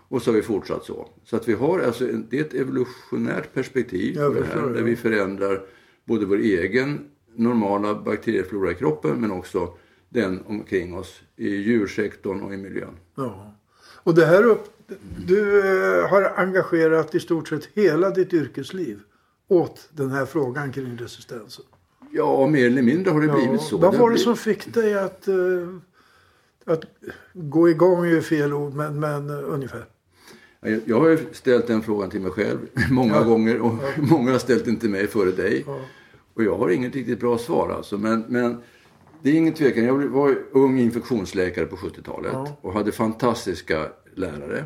[0.07, 1.09] Och så har vi fortsatt så.
[1.23, 4.61] Så att vi har alltså, en, det är ett evolutionärt perspektiv på det här.
[4.61, 4.83] Där ja.
[4.83, 5.61] vi förändrar
[6.05, 6.99] både vår egen
[7.35, 9.73] normala bakterieflora i kroppen men också
[10.09, 12.97] den omkring oss i djursektorn och i miljön.
[13.15, 13.55] Ja.
[14.03, 14.78] Och det här upp,
[15.27, 18.99] du eh, har engagerat i stort sett hela ditt yrkesliv
[19.47, 21.65] åt den här frågan kring resistensen.
[22.11, 23.77] Ja, mer eller mindre har det blivit så.
[23.77, 25.35] Vad var det som fick dig att, eh,
[26.65, 26.83] att
[27.33, 29.85] gå igång är ju fel ord men, men eh, ungefär.
[30.85, 32.57] Jag- har ju ställt den frågan till mig själv
[32.91, 35.63] många gånger och många har ställt den till mig före dig.
[35.67, 35.79] Ja.
[36.33, 37.97] Och jag har inget riktigt bra svar alltså.
[37.97, 38.57] Men, men
[39.21, 39.83] det är ingen tvekan.
[39.83, 42.39] Jag var ung infektionsläkare på 70-talet Ja.
[42.39, 42.51] Mm.
[42.61, 43.87] och hade fantastiska
[44.19, 44.63] lärare.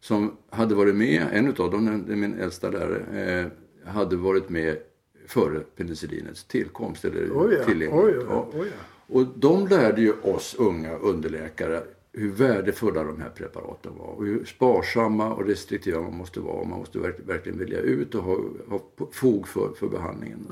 [0.00, 3.40] Som hade varit med, en utav dem, min äldsta lärare,
[3.84, 4.76] eh, hade varit med
[5.26, 8.04] före penicillinets tillkomst eller Oj ja, tillgänglighet.
[8.18, 8.48] oj, Ja.
[8.54, 9.14] oj, ja.
[9.14, 14.44] Och de lärde ju oss unga underläkare hur värdefulla de här preparaten var och hur
[14.44, 16.64] sparsamma och restriktiva man måste vara.
[16.64, 18.80] Man måste verk- verkligen välja ut och ha, ha
[19.12, 20.46] fog för, för behandlingen.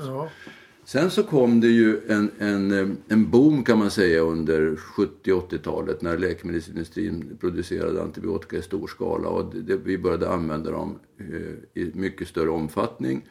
[0.93, 0.99] Ja.
[1.01, 6.01] Sen så kom det ju en, en, eh, en boom kan man säga under 70-80-talet
[6.01, 11.91] när läkemedelsindustrin producerade antibiotika i stor skala och det, vi började använda dem eh, i
[11.93, 13.29] mycket större omfattning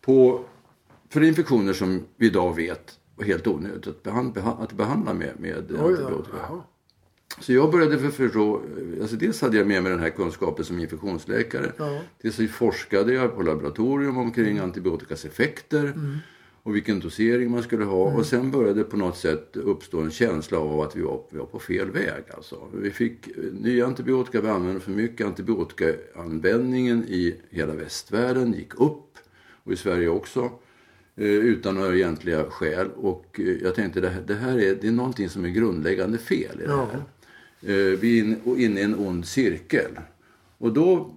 [0.00, 0.44] på,
[1.08, 5.40] för infektioner som vi idag vet var helt onödigt att, behand, beha- att behandla med,
[5.40, 6.36] med Oj antibiotika.
[6.48, 6.62] Jaha.
[7.40, 8.62] Så jag började för förstå,
[9.00, 11.72] alltså dels hade jag med mig den här kunskapen som infektionsläkare.
[11.78, 12.00] Ja.
[12.22, 15.94] Dels så forskade jag på laboratorium omkring antibiotikas effekter
[16.66, 18.12] och vilken dosering man skulle ha.
[18.12, 21.46] Och sen började på något sätt uppstå en känsla av att vi var, vi var
[21.46, 22.22] på fel väg.
[22.34, 22.68] Alltså.
[22.74, 25.26] Vi fick eh, nya antibiotika, vi använde för mycket.
[25.26, 29.02] Antibiotikaanvändningen i hela västvärlden gick upp
[29.64, 30.50] och i Sverige också.
[31.16, 32.86] eh, Utan några egentliga skäl.
[32.96, 36.18] Och eh, jag tänkte det här, det här är, det är någonting som är grundläggande
[36.18, 36.88] fel i det Ja.
[36.92, 37.02] här.
[37.92, 39.90] Eh, Vi är in- inne i en ond cirkel.
[40.58, 41.15] Och då,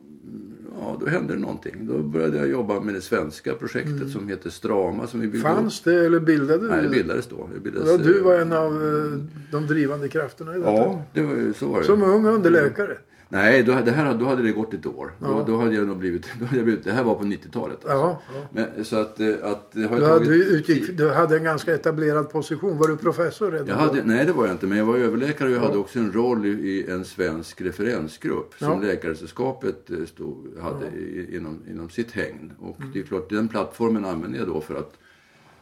[0.80, 1.88] ja, då hände det någonting.
[1.88, 5.08] Då började jag jobba med det svenska projektet som heter Strama.
[5.08, 5.40] Som vi.
[5.40, 7.50] Fanns det eller bildade du Nej, det bildades då.
[7.54, 9.20] Det bildades, Ja, du eh, var en av eh,
[9.52, 10.72] de drivande krafterna i detta.
[10.72, 11.86] Ja, det var, så var det.
[11.86, 12.98] Som ung underläkare.
[13.32, 15.12] Nej, då, det här, då hade det gått ett år.
[15.22, 15.28] Ja.
[15.28, 16.84] Då, då hade jag nog blivit, då hade jag blivit...
[16.84, 17.78] Det här var på 90-talet.
[17.86, 17.90] Alltså.
[17.98, 18.42] Ja, ja.
[18.76, 20.96] Men, så att, eh, att det har Du, hade, tagit du, utgick, tid.
[20.98, 22.78] du hade en ganska etablerad position.
[22.78, 24.68] Var du professor redan Jag hade, nej, det var jag inte.
[24.68, 28.54] Men jag var överläkare och jag hade också en roll i, i en svensk referensgrupp
[28.60, 28.82] som.
[28.82, 32.54] Läkaresällskapet eh, stod, hade i, inom, inom sitt hägn.
[32.60, 32.92] Och Mm.
[32.94, 34.94] det är klart, den plattformen använde jag då för att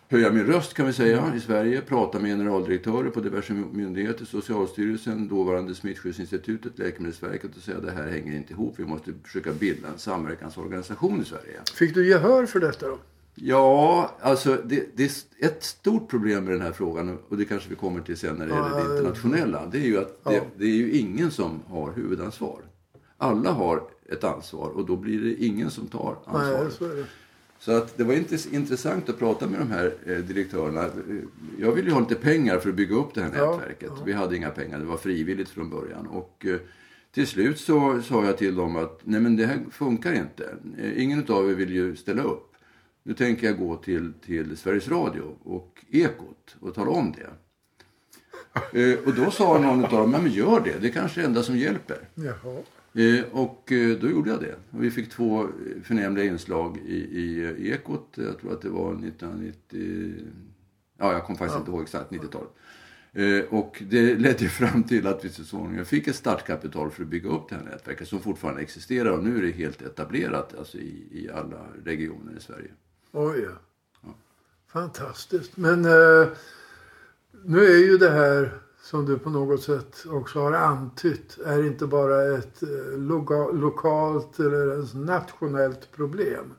[0.09, 1.81] höja min röst kan vi säga i Sverige.
[1.81, 8.07] Prata med generaldirektörer på diverse myndigheter, Socialstyrelsen, dåvarande Smittskyddsinstitutet, Läkemedelsverket och säga att det här
[8.11, 8.73] hänger inte ihop.
[8.77, 11.59] Vi måste försöka bilda en samverkansorganisation i Sverige.
[11.73, 12.97] Fick du gehör för detta då?
[13.35, 17.69] Ja, alltså det, det är ett stort problem med den här frågan och det kanske
[17.69, 19.65] vi kommer till sen när det gäller det internationella.
[19.65, 22.61] Det är ju att det, det är ju ingen som har huvudansvar.
[23.17, 26.95] Alla har ett ansvar och då blir det ingen som tar ansvar.
[26.95, 27.05] Nej,
[27.67, 30.84] så att det var inte intressant att prata med de här eh, direktörerna.
[30.86, 30.91] Eh,
[31.60, 33.91] Jag ville ju ha lite pengar för att bygga upp det här Ja, nätverket.
[34.06, 36.08] Vi hade inga pengar, det var frivilligt från början.
[36.08, 36.58] Och eh,
[37.12, 40.56] till slut så sa jag till dem att nej men det här funkar inte.
[40.95, 42.53] Ingen av er vill ju ställa upp.
[43.03, 47.30] Nu tänker jag gå till, till Sveriges Radio och Ekot och tala om det.
[49.06, 51.27] Och då sa någon av dem, "Ja, men gör det, det är kanske är det
[51.27, 51.97] enda som hjälper.
[52.15, 52.58] Jaha.
[52.97, 54.55] Eh, och eh, då gjorde jag det.
[54.71, 55.49] Och vi fick två eh,
[55.83, 58.13] förnämliga inslag i, i Ekot.
[58.15, 60.13] Jag tror att det var 1990...
[60.97, 62.49] Ja, jag kommer faktiskt inte ihåg exakt 90-talet.
[63.13, 67.03] Eh, och det ledde ju fram till att vi så småningom fick ett startkapital för
[67.03, 69.10] att bygga upp det här nätverket som fortfarande existerar.
[69.12, 72.69] Och nu är det helt etablerat alltså i, i alla regioner i Sverige.
[73.12, 73.47] Oj,
[74.03, 74.13] ja.
[74.67, 75.57] Fantastiskt.
[75.57, 76.27] Men eh,
[77.45, 81.88] nu är ju det här som du på något sätt också har antytt är inte
[81.88, 86.54] bara ett eh, loka lokalt eller ens nationellt problem.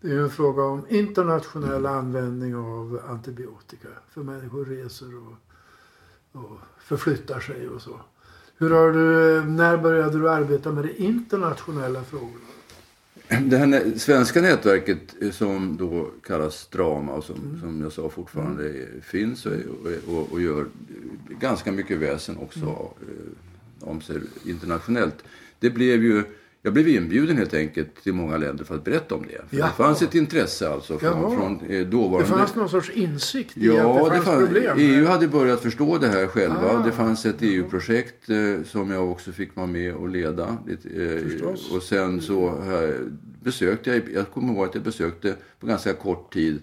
[0.00, 3.88] Det är ju en fråga om internationell användning av antibiotika.
[4.08, 5.34] För människor reser och,
[6.42, 8.00] och förflyttar sig och så.
[8.56, 12.51] Hur har du, eh, när började du arbeta med de internationella frågorna?
[13.40, 19.00] Det här svenska nätverket som då kallas Drama och som, som jag sa fortfarande är-
[19.02, 19.52] finns och,
[20.06, 20.66] och, och gör
[21.40, 22.66] ganska mycket väsen också
[23.00, 25.24] eh, om sig internationellt.
[25.58, 26.22] Det blev ju,
[26.64, 29.48] jag blev inbjuden helt enkelt till många länder för att berätta om det.
[29.48, 29.68] För Jaha.
[29.68, 32.28] det fanns ett intresse alltså från, från eh, Det dåvarande...
[32.28, 34.76] fanns någon sorts insikt i Ja, att det fanns problem.
[34.80, 36.70] EU hade börjat förstå det här själva.
[36.70, 36.86] Ah.
[36.86, 40.56] det fanns ett EU-projekt eh, som jag också fick vara med och leda.
[40.96, 42.94] Eh, och sen så eh,
[43.42, 46.62] besökte jag, jag kommer ihåg att jag besökte på ganska kort tid,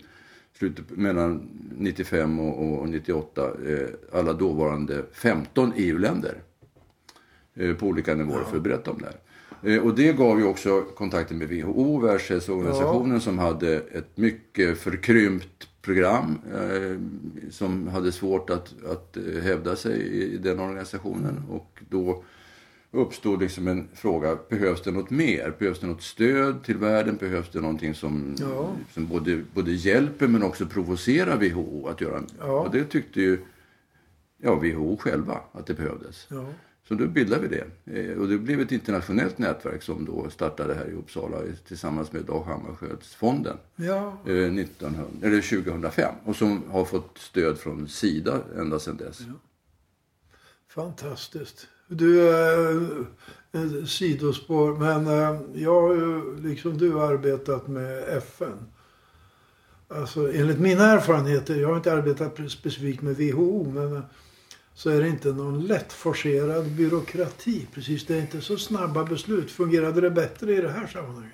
[0.57, 3.87] slutet mellan 95 och, och 98, eh,
[4.19, 6.35] alla dåvarande 15 EU-länder
[7.55, 9.15] eh, på olika nivåer för att berätta om det här.
[9.63, 15.67] Eh, Och det gav ju också kontakten med WHO, Världshälsoorganisationen, som hade ett mycket förkrympt
[15.81, 16.97] program eh,
[17.51, 20.01] som hade svårt att, att eh, hävda sig
[20.33, 21.43] i den organisationen.
[21.49, 22.23] Och då
[22.91, 25.53] uppstod liksom en fråga, behövs det något mer?
[25.59, 27.15] Behövs det något stöd till världen?
[27.19, 28.71] Behövs det någonting som, Ja.
[28.93, 32.23] som både, både hjälper men också provocerar WHO att göra?
[32.39, 32.59] Ja.
[32.59, 33.39] Och det tyckte ju
[34.41, 36.27] ja, WHO själva att det behövdes.
[36.29, 36.45] Ja.
[36.89, 37.99] Så då bildade vi det.
[37.99, 42.25] Eh, Och det blev ett internationellt nätverk som då startade här i Uppsala tillsammans med
[42.25, 46.15] Dag Hammarskjöldsfonden ja, eh, 1900, eller 2005.
[46.23, 49.19] Och som har fått stöd från Sida ända sedan dess.
[50.67, 51.67] fantastiskt.
[51.87, 52.77] Du, eh,
[53.51, 58.57] eh, sidospår, men eh, jag har ju liksom du arbetat med FN.
[59.87, 64.01] Alltså enligt mina erfarenheter, jag har inte arbetat specifikt med WHO, men eh,
[64.73, 67.67] så är det inte någon lättforcerad byråkrati.
[67.73, 69.51] Precis, det är inte så snabba beslut.
[69.51, 71.33] Fungerade det bättre i det här sammanhanget?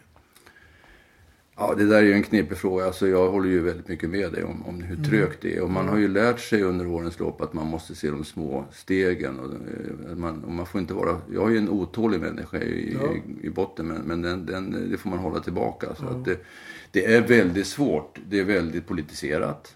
[1.58, 2.86] Ja, det där är ju en knepig fråga.
[2.86, 5.62] Alltså, jag håller ju väldigt mycket med dig om, om hur trögt det är.
[5.62, 8.66] Och man har ju lärt sig under årens lopp att man måste se de små
[8.72, 9.40] stegen.
[9.40, 12.98] Och, eh, man, och man får inte vara, jag är ju en otålig människa i,
[13.02, 13.14] Ja.
[13.14, 15.96] i, i botten, men, men den, den, det får man hålla tillbaka.
[15.96, 16.46] Så att det,
[16.92, 18.20] det är väldigt svårt.
[18.30, 19.75] Det är väldigt politiserat.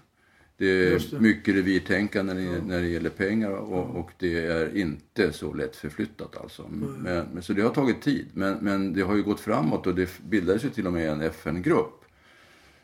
[0.60, 1.20] Det är det.
[1.20, 5.76] mycket revirtänkande när det, när det gäller pengar och, och det är inte så lätt
[5.76, 6.68] förflyttat alltså.
[6.68, 8.26] Men, men, så det har tagit tid.
[8.34, 11.20] Men, men det har ju gått framåt och det bildades ju till och med en
[11.20, 12.04] FN-grupp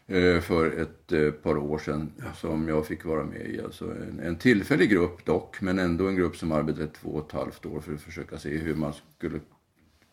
[0.06, 3.60] eh, för ett eh, par år sedan som jag fick vara med i.
[3.60, 7.32] Alltså en, en tillfällig grupp dock, men ändå en grupp som arbetade två och ett
[7.32, 9.40] halvt år för att försöka se hur man skulle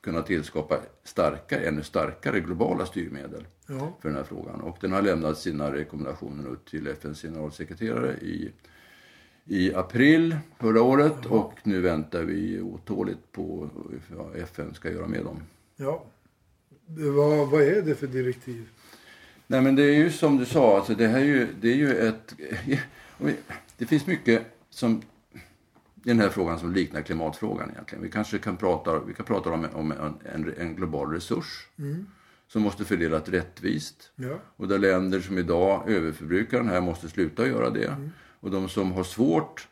[0.03, 3.93] kunna tillskapa starkare, ännu starkare globala styrmedel Ja.
[4.01, 4.61] för den här frågan.
[4.61, 8.51] Och den har lämnat sina rekommendationer ut till FNs generalsekreterare i,
[9.45, 13.69] i april förra året och nu väntar vi otåligt på
[14.09, 15.39] vad FN ska göra med dem.
[15.75, 16.03] ja.
[16.85, 18.69] Var, vad är det för direktiv?
[19.47, 21.75] Nej men det är ju som du sa, alltså det här är ju, det är
[21.75, 22.35] ju ett...
[23.77, 25.01] Det finns mycket som
[26.03, 28.03] i den här frågan som liknar klimatfrågan egentligen.
[28.03, 31.67] Vi kanske kan prata, vi kan prata om, om en, en, en global resurs
[32.47, 34.11] som måste fördelas rättvist.
[34.15, 34.39] Ja.
[34.55, 37.95] Och där länder som idag överförbrukar den här måste sluta göra det.
[38.39, 39.67] Och de som har svårt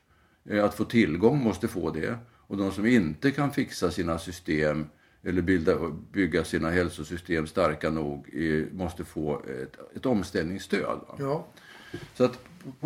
[0.45, 2.17] eh, att få tillgång måste få det.
[2.31, 4.85] Och de som inte kan fixa sina system
[5.23, 10.99] eller bilda, bygga sina hälsosystem starka nog eh, måste få ett, ett omställningsstöd.
[11.19, 11.47] Ja.
[12.13, 12.39] Så att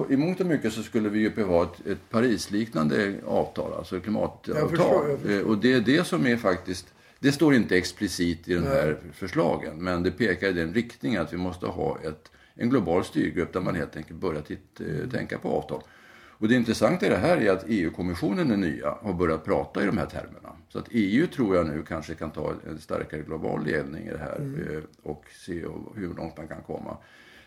[0.09, 4.03] i mångt och mycket så skulle vi ju behöva ett, ett Parisliknande avtal, alltså Jag
[4.03, 4.69] klimatavtal.
[4.69, 5.37] förstår, jag förstår.
[5.37, 8.97] Eh, Och det är det som är faktiskt, det står inte explicit i den här
[9.13, 13.53] förslagen, men det pekar i den riktningen att vi måste ha ett, en global styrgrupp
[13.53, 15.81] där man helt enkelt börjar titt, eh, tänka på avtal.
[16.37, 19.85] Och det intressanta i det här är att EU-kommissionen, den nya, har börjat prata i
[19.85, 20.49] de här termerna.
[20.69, 24.17] Så att EU tror jag nu kanske kan ta en starkare global ledning i det
[24.17, 25.53] här eh, och se
[25.95, 26.97] hur långt man kan komma.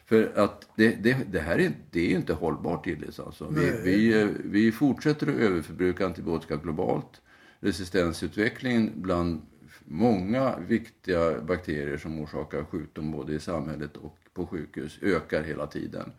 [0.08, 3.48] För att det, det, det här är, det är inte hållbart Gillis alltså.
[3.50, 7.20] Vi, vi, vi fortsätter att överförbruka antibiotika globalt.
[7.60, 9.40] Resistensutvecklingen bland
[9.84, 16.12] många viktiga bakterier som orsakar sjukdom både i samhället och på sjukhus ökar hela tiden.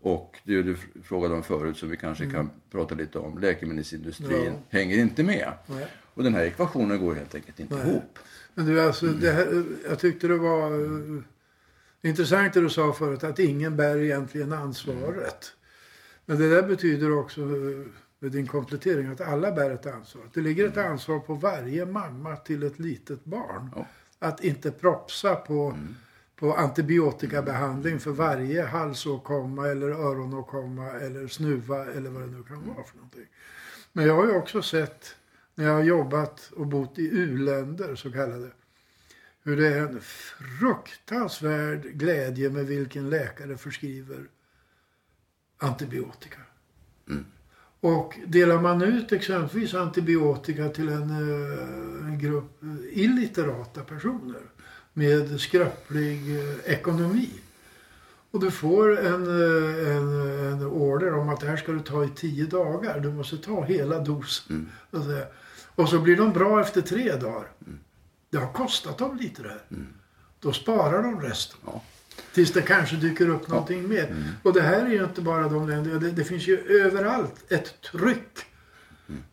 [0.00, 4.44] Och det du frågade om förut som vi kanske kan prata lite om, läkemedelsindustrin Mm.
[4.52, 4.52] Ja.
[4.78, 5.52] hänger inte med.
[5.66, 5.86] Nej.
[6.14, 7.88] Och den här ekvationen går helt enkelt inte Nej.
[7.90, 8.18] ihop.
[8.54, 10.70] Men du, alltså, det här, jag tyckte det var
[12.02, 15.52] eh, intressant det du sa förut att ingen bär egentligen ansvaret.
[16.26, 17.40] Men det där betyder också
[18.22, 20.22] med din komplettering att alla bär ett ansvar.
[20.34, 23.70] Det ligger ett ansvar på varje mamma till ett litet barn.
[23.76, 23.86] Ja.
[24.18, 25.78] Att inte propsa på,
[26.36, 32.84] på antibiotikabehandling för varje halsåkomma eller öronåkomma eller snuva eller vad det nu kan vara
[32.84, 33.26] för någonting.
[33.92, 35.16] Men jag har ju också sett
[35.54, 38.50] när jag har jobbat och bott i u-länder så kallade.
[39.44, 44.28] Hur det är en fruktansvärd glädje med vilken läkare förskriver
[45.58, 46.40] antibiotika.
[47.80, 54.40] Och delar man ut exempelvis antibiotika till en, eh, en grupp illiterata personer
[54.92, 57.30] med skröplig eh, ekonomi.
[58.30, 60.08] Och du får en, eh, en,
[60.52, 63.00] en order om att det här ska du ta i tio dagar.
[63.00, 64.70] Du måste ta hela dosen.
[64.90, 65.26] säga.
[65.74, 67.48] Och så blir de bra efter tre dagar.
[68.32, 69.62] Det har kostat dem lite det här.
[70.40, 71.58] Då sparar de resten.
[71.66, 71.82] Ja.
[72.34, 74.16] Tills det kanske dyker upp någonting mer.
[74.42, 75.98] Och det här är ju inte bara de länder.
[76.00, 78.38] Det, det finns ju överallt ett tryck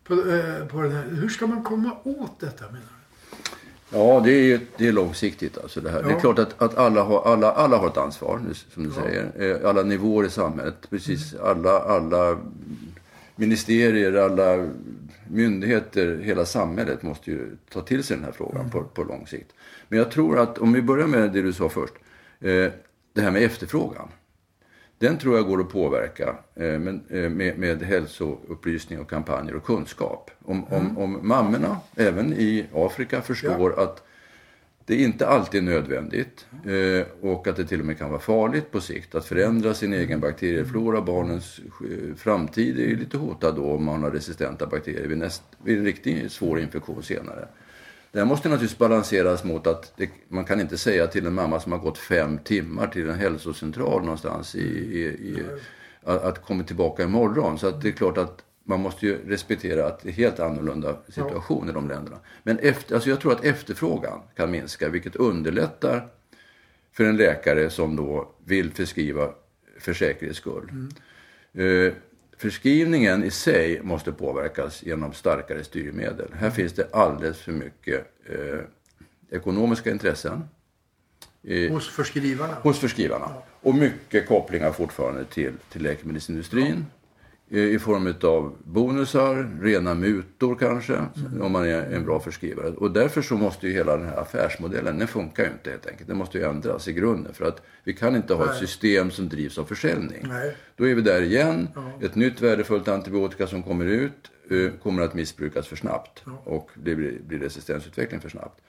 [0.03, 1.03] på, eh, på den här.
[1.11, 3.97] Hur ska man komma åt detta menar du?
[3.97, 5.57] Ja, det är, det är långsiktigt.
[5.57, 6.03] Alltså det, här.
[6.03, 6.19] det är Ja.
[6.19, 9.01] klart att, att alla, har, alla, alla har ett ansvar, nu, som du Ja.
[9.03, 9.55] säger.
[9.63, 10.89] Eh, Alla nivåer i samhället.
[10.89, 12.37] Precis alla, alla
[13.39, 14.69] ministerier, alla
[15.29, 19.53] myndigheter, hela samhället måste ju ta till sig den här frågan på, på lång sikt.
[19.87, 21.93] Men jag tror att, om vi börjar med det du sa först.
[22.39, 22.71] Eh,
[23.13, 24.07] det här med efterfrågan.
[24.97, 29.63] Den tror jag går att påverka eh, med, eh, med, med hälsoupplysning och kampanjer och
[29.63, 30.31] kunskap.
[30.45, 34.03] Om, om, om mammorna, även i Afrika, förstår att
[34.89, 38.71] det inte alltid är nödvändigt eh, och att det till och med kan vara farligt
[38.71, 41.01] på sikt att förändra sin egen bakterieflora.
[41.01, 41.59] Barnens
[42.17, 46.31] framtid är lite hotad då om man har resistenta bakterier vid, näst, vid en riktigt
[46.31, 47.47] svår infektion senare.
[48.11, 51.59] Det här måste naturligtvis balanseras mot att det, man kan inte säga till en mamma
[51.59, 55.43] som har gått fem timmar till en hälsocentral någonstans i, i, i,
[56.03, 57.59] att, att komma tillbaka imorgon.
[57.59, 60.97] Så att det är klart att man måste ju respektera att det är helt annorlunda
[61.09, 62.17] situation i de länderna.
[62.43, 66.07] Men efter, alltså jag tror att efterfrågan kan minska vilket underlättar
[66.91, 69.29] för en läkare som då vill förskriva
[69.79, 70.71] för säkerhets skull.
[71.53, 71.93] Eh,
[72.37, 76.27] förskrivningen i sig måste påverkas genom starkare styrmedel.
[76.33, 78.59] Här finns det alldeles för mycket eh,
[79.31, 80.43] ekonomiska intressen
[81.43, 82.53] eh, Hos förskrivarna.
[82.61, 83.33] hos förskrivarna.
[83.61, 86.73] Och mycket kopplingar fortfarande till, till läkemedelsindustrin.
[86.75, 86.83] eh,
[87.49, 90.99] i form av bonusar, rena mutor kanske,
[91.41, 92.67] om man är en bra förskrivare.
[92.67, 96.07] Och därför så måste ju hela den här affärsmodellen, den funkar ju inte helt enkelt.
[96.07, 98.59] Den måste ju ändras i grunden för att vi kan inte ha ett Nej.
[98.59, 100.25] system som drivs av försäljning.
[100.27, 100.55] Nej.
[100.75, 101.67] Då är vi där igen.
[102.01, 106.95] Ett nytt värdefullt antibiotika som kommer ut eh, kommer att missbrukas för snabbt och det
[106.95, 108.61] blir, blir resistensutveckling för snabbt.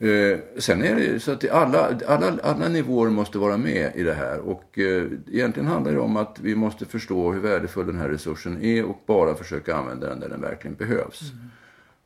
[0.00, 4.02] Eh, sen är det ju så att alla, alla, alla nivåer måste vara med i
[4.02, 7.98] det här och eh, egentligen handlar det om att vi måste förstå hur värdefull den
[7.98, 11.32] här resursen är och bara försöka använda den där den verkligen behövs.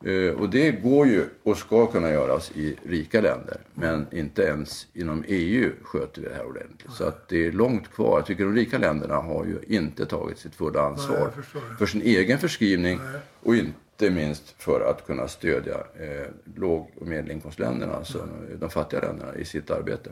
[0.05, 3.57] Eh, och det går ju och ska kunna göras i rika länder.
[3.73, 6.91] Men inte ens inom EU sköter vi det här ordentligt.
[6.91, 8.17] Så att det är långt kvar.
[8.17, 11.75] Jag tycker de rika länderna har ju inte tagit sitt fulla ansvar det.
[11.77, 12.99] för sin egen förskrivning
[13.43, 18.27] och inte minst för att kunna stödja eh, låg och medelinkomstländerna, alltså
[18.59, 20.11] de fattiga länderna, i sitt arbete.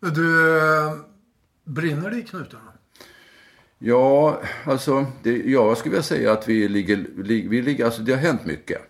[0.00, 0.50] Du,
[1.64, 2.72] brinner det i knutarna?
[3.78, 8.02] Ja, alltså, det, ja, jag skulle vilja säga att vi ligger, li, vi ligger, alltså
[8.02, 8.82] det har hänt mycket.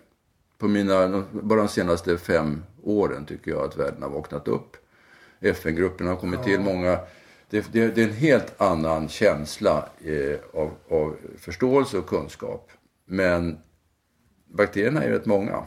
[0.57, 4.77] På mina, bara de senaste fem åren tycker jag att världen har vaknat upp.
[5.39, 6.99] FN-grupperna har kommit till, många,
[7.49, 12.71] det, det, det är en helt annan känsla eh, av, av förståelse och kunskap.
[13.05, 13.57] Men
[14.47, 15.63] bakterierna är rätt många.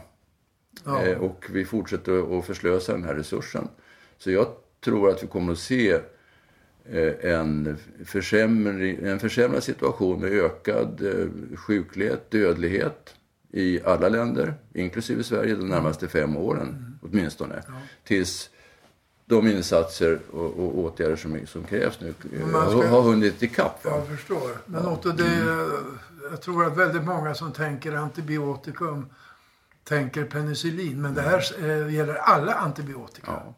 [0.85, 1.03] Ja.
[1.03, 3.67] Eh, och vi fortsätter att förslösa den här resursen.
[4.17, 4.47] Så jag
[4.83, 5.91] tror att vi kommer att se
[6.85, 13.15] eh, en, försämring, en försämrad situation med ökad eh, sjuklighet, dödlighet
[13.51, 17.63] i alla länder, inklusive Sverige, de närmaste fem åren åtminstone.
[18.03, 18.49] Tills
[19.29, 23.85] de insatser och, och åtgärder som, som krävs nu eh, ska- har, hunnit ikapp.
[23.85, 23.91] Va?
[23.91, 24.51] Jag förstår.
[24.65, 25.41] Men Otto, det,
[26.31, 29.05] jag tror att väldigt många som tänker antibiotikum
[29.83, 31.01] tänker penicillin.
[31.01, 33.27] Men det här eh, gäller alla antibiotika.
[33.31, 33.53] Ja.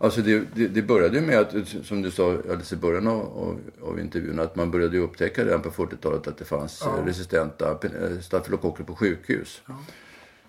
[0.00, 1.54] Alltså det, det, det började ju med att,
[1.84, 5.62] som du sa alldeles i början av, av, av intervjun, att man började upptäcka redan
[5.62, 6.98] på 40-talet att det fanns Ja.
[6.98, 9.62] eh, resistenta eh, stafylokocker på sjukhus.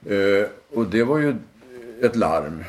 [0.06, 1.36] Eh, och det var ju
[2.02, 2.64] ett larm.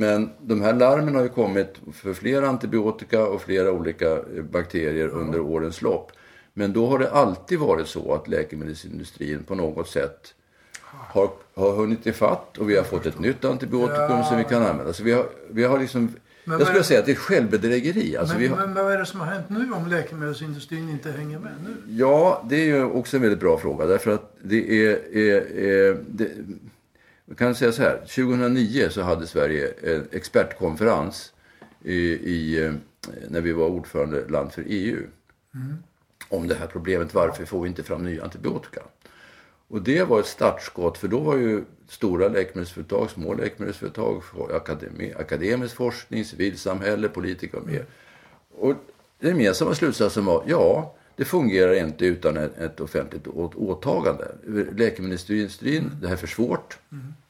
[0.00, 5.08] Men de här larmen har ju kommit för flera antibiotika och flera olika eh, bakterier
[5.08, 6.12] under årens lopp.
[6.54, 10.34] Men då har det alltid varit så att läkemedelsindustrin på något sätt
[10.82, 14.24] har, har hunnit ifatt och vi har fått ett nytt antibiotikum Ja.
[14.24, 14.92] som vi kan använda.
[14.92, 16.08] Så vi har, vi har liksom,
[16.44, 18.16] Men jag skulle vad- säga att det är självbedrägeri.
[18.16, 21.38] Alltså Men, har, men vad är det som har hänt nu om läkemedelsindustrin inte hänger
[21.38, 21.76] med nu?
[21.96, 23.86] Ja, det är ju också en väldigt bra fråga.
[23.86, 25.16] Därför att det är...
[25.16, 26.28] är, är det,
[27.30, 27.96] jag kan säga så här.
[27.96, 31.32] 2009 så hade Sverige en expertkonferens
[31.84, 32.72] i, i, eh,
[33.28, 35.06] när vi var ordförandeland för EU.
[36.28, 37.14] Om det här problemet.
[37.14, 38.80] Varför får vi inte fram nya antibiotika?
[39.68, 40.98] Och det var ett startskott.
[40.98, 44.22] För då var ju stora läkemedelsföretag, små läkemedelsföretag,
[44.54, 47.84] akademi, akademisk forskning, civilsamhälle, politiker var med.
[48.50, 48.74] Och
[49.20, 54.28] den gemensamma slutsatsen var, ja, det fungerar inte utan ett, offentligt åtagande.
[54.76, 56.78] Läkemedelsindustrin, det här är för svårt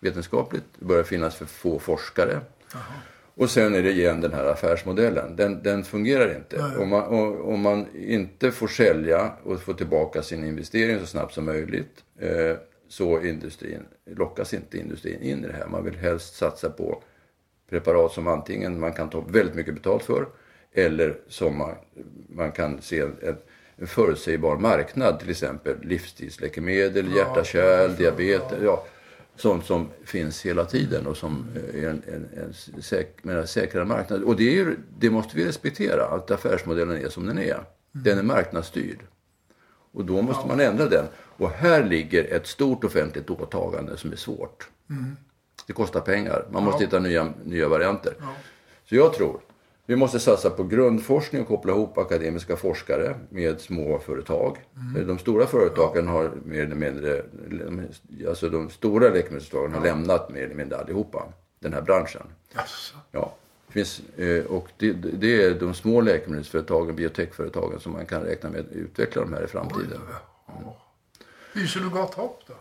[0.01, 0.65] vetenskapligt.
[0.79, 2.41] Det börjar finnas för få forskare.
[3.35, 5.37] Och sen är det igen den här affärsmodellen.
[5.37, 6.75] Den, den fungerar inte.
[6.79, 7.03] Om man,
[7.41, 12.57] om man inte får sälja och få tillbaka sin investering så snabbt som möjligt eh,
[12.89, 15.67] så industrin, lockas inte industrin in i det här.
[15.67, 17.03] Man vill helst satsa på
[17.71, 20.27] preparat som antingen man kan ta väldigt mycket betalt för
[20.73, 21.75] eller som man,
[22.29, 23.37] man kan se en
[23.87, 28.87] förutsägbar marknad, till exempel livsstilsläkemedel, hjärta-kärl, diabetes, ja,
[29.37, 32.29] sånt som finns hela tiden och som är en, en,
[32.77, 34.23] en säk, menar, säkrare marknad.
[34.23, 37.61] Och det, ju- det måste vi respektera, att affärsmodellen är som den är.
[37.93, 38.99] Den är marknadsstyrd.
[39.93, 41.05] Och då måste man ändra den.
[41.17, 44.69] Och här ligger ett stort offentligt åtagande som är svårt.
[45.67, 46.47] Det kostar pengar.
[46.53, 48.15] Man måste hitta nya, nya varianter.
[48.89, 49.41] Så jag tror
[49.91, 54.57] vi måste satsa på grundforskning och koppla ihop akademiska forskare med små företag.
[55.07, 57.23] De stora företagen har mer eller mindre,
[58.29, 62.23] alltså de stora läkemedelsföretagen har lämnat mer eller mindre allihopa den här branschen.
[62.55, 62.97] Jaså.
[63.11, 63.35] Ja,
[63.67, 68.51] det finns, eh, och det, det är de små läkemedelsföretagen, biotechföretagen som man kan räkna
[68.51, 70.01] med att utveckla de här i framtiden.
[71.55, 72.55] Hyser du gott hopp då?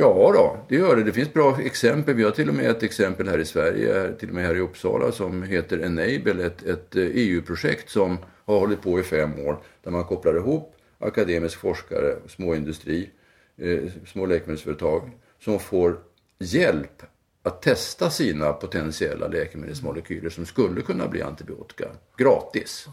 [0.00, 1.02] Ja då, det gör det.
[1.02, 2.14] Det finns bra exempel.
[2.14, 4.60] Vi har till och med ett exempel här i Sverige, till och med här i
[4.60, 9.38] Uppsala, som heter Enable, ett, ett eh, e EU-projekt som har hållit på i fem
[9.38, 9.58] år.
[9.82, 13.10] Där man kopplar ihop akademisk forskare, småindustri,
[13.56, 15.10] eh, små läkemedelsföretag
[15.44, 15.98] som får
[16.38, 17.02] hjälp
[17.42, 21.86] att testa sina potentiella läkemedelsmolekyler som skulle kunna bli antibiotika
[22.16, 22.88] gratis.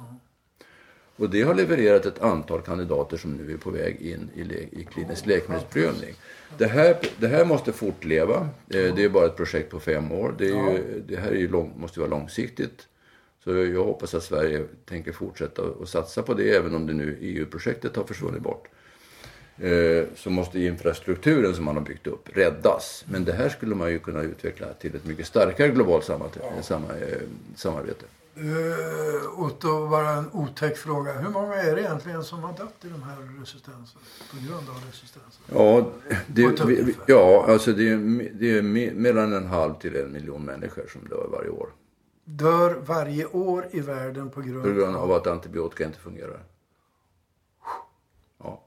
[1.18, 4.68] Och det har levererat ett antal kandidater som nu är på väg in i, le-
[4.72, 6.14] i klinisk läkemedelsprövning.
[6.58, 8.36] Det här, det här måste fortleva.
[8.70, 10.36] Eh, Det är bara ett projekt på fem år.
[10.38, 12.88] Det, ju, det här är ju lång, måste vara långsiktigt.
[13.44, 17.18] Så jag hoppas att Sverige tänker fortsätta att satsa på det även om det nu
[17.22, 18.68] EU-projektet har försvunnit bort.
[19.58, 23.06] Eh, så måste infrastrukturen som man har byggt upp räddas.
[23.08, 26.04] Men det här skulle man ju kunna utveckla till ett mycket starkare globalt
[27.56, 28.06] samarbete.
[28.38, 31.14] Uh, Otto, bara en otäck fråga.
[31.14, 34.02] Hur många är det egentligen som har dött i de här resistenserna?
[34.32, 35.44] På grund av resistensen?
[35.54, 35.92] Ja,
[36.28, 38.62] det, vi, ja alltså det är, det är
[38.94, 41.70] mellan en halv till en miljon människor som dör varje år.
[42.24, 46.44] Dör varje år i världen på grund, på grund av att antibiotika inte fungerar.
[48.44, 48.62] Ja.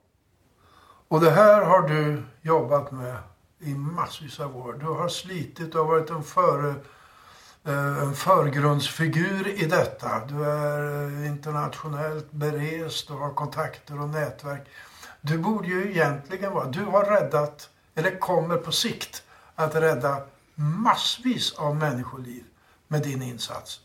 [1.09, 3.17] Och det här har du jobbat med
[3.59, 4.77] i massvis av år.
[4.81, 6.75] Du har slitit, du har varit en före
[7.69, 10.27] Eh, en förgrundsfigur i detta.
[10.27, 14.67] Du är eh, internationellt berest och har kontakter och nätverk.
[15.21, 16.67] Du borde ju egentligen vara...
[16.67, 19.23] Du har räddat, eller kommer på sikt
[19.55, 20.23] att rädda
[20.55, 22.45] massvis av människoliv
[22.89, 23.81] med din insats.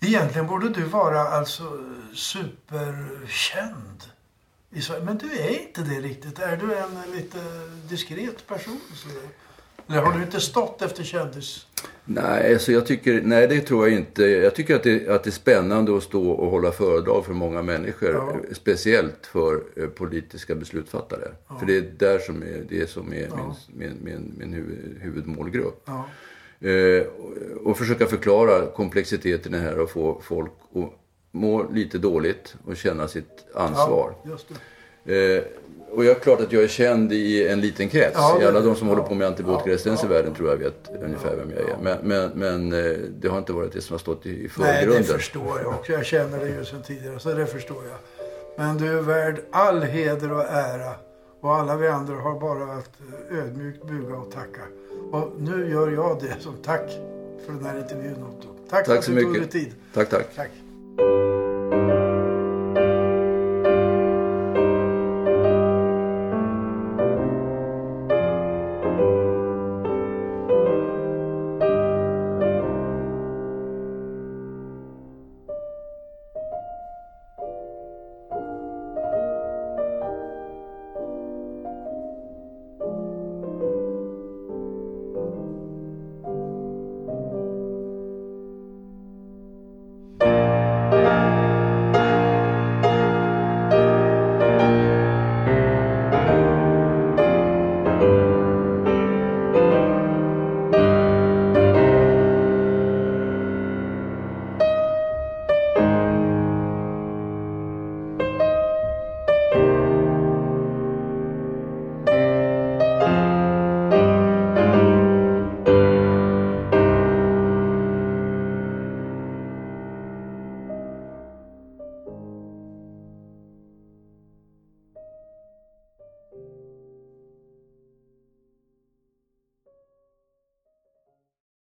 [0.00, 4.02] Egentligen borde du vara alltså superkänd.
[4.70, 5.04] i Sverige.
[5.04, 6.38] Men du är inte det riktigt.
[6.38, 7.38] Är du en lite
[7.88, 8.80] diskret person?
[8.94, 9.08] Så?
[9.88, 11.66] Eller har du inte stått efter kändis?
[12.04, 14.22] Nej, alltså jag tycker, nej, det tror jag inte.
[14.22, 17.62] Jag tycker att det, att det är spännande att stå och hålla föredrag för många
[17.62, 18.14] människor.
[18.14, 18.36] Ja.
[18.52, 21.28] Speciellt för eh, politiska beslutsfattare.
[21.48, 21.58] Ja.
[21.58, 23.56] För det är där som är, det som är ja.
[23.68, 25.88] min, min, min, min huvud, huvudmålgrupp.
[26.60, 30.92] Eh, och, och försöka förklara komplexiteten i det här och få folk att
[31.30, 34.14] må lite dåligt och känna sitt ansvar.
[35.04, 35.42] Eh,
[35.90, 38.14] och jag är klart att jag är känd i en liten krets.
[38.14, 41.50] Ja, Alla de som håller på med antibiotikaresistens i världen tror jag vet ungefär vem
[41.50, 41.76] jag är.
[41.82, 44.88] Men, men, men, eh, det har inte varit det som har stått i förgrunden.
[44.88, 45.92] Nej, det förstår jag också.
[45.92, 48.26] Jag känner dig ju sedan tidigare, så det förstår jag.
[48.56, 50.94] Men du är värd all heder och ära.
[51.40, 52.90] Och alla vi andra har bara att
[53.30, 54.62] ödmjukt buga och tacka.
[55.10, 56.90] Och nu gör jag det som tack
[57.46, 58.48] för den här intervjun Otto.
[58.70, 59.74] Tack, tack för att du tog dig tid.
[59.94, 60.26] Tack, tack.
[60.36, 60.50] tack.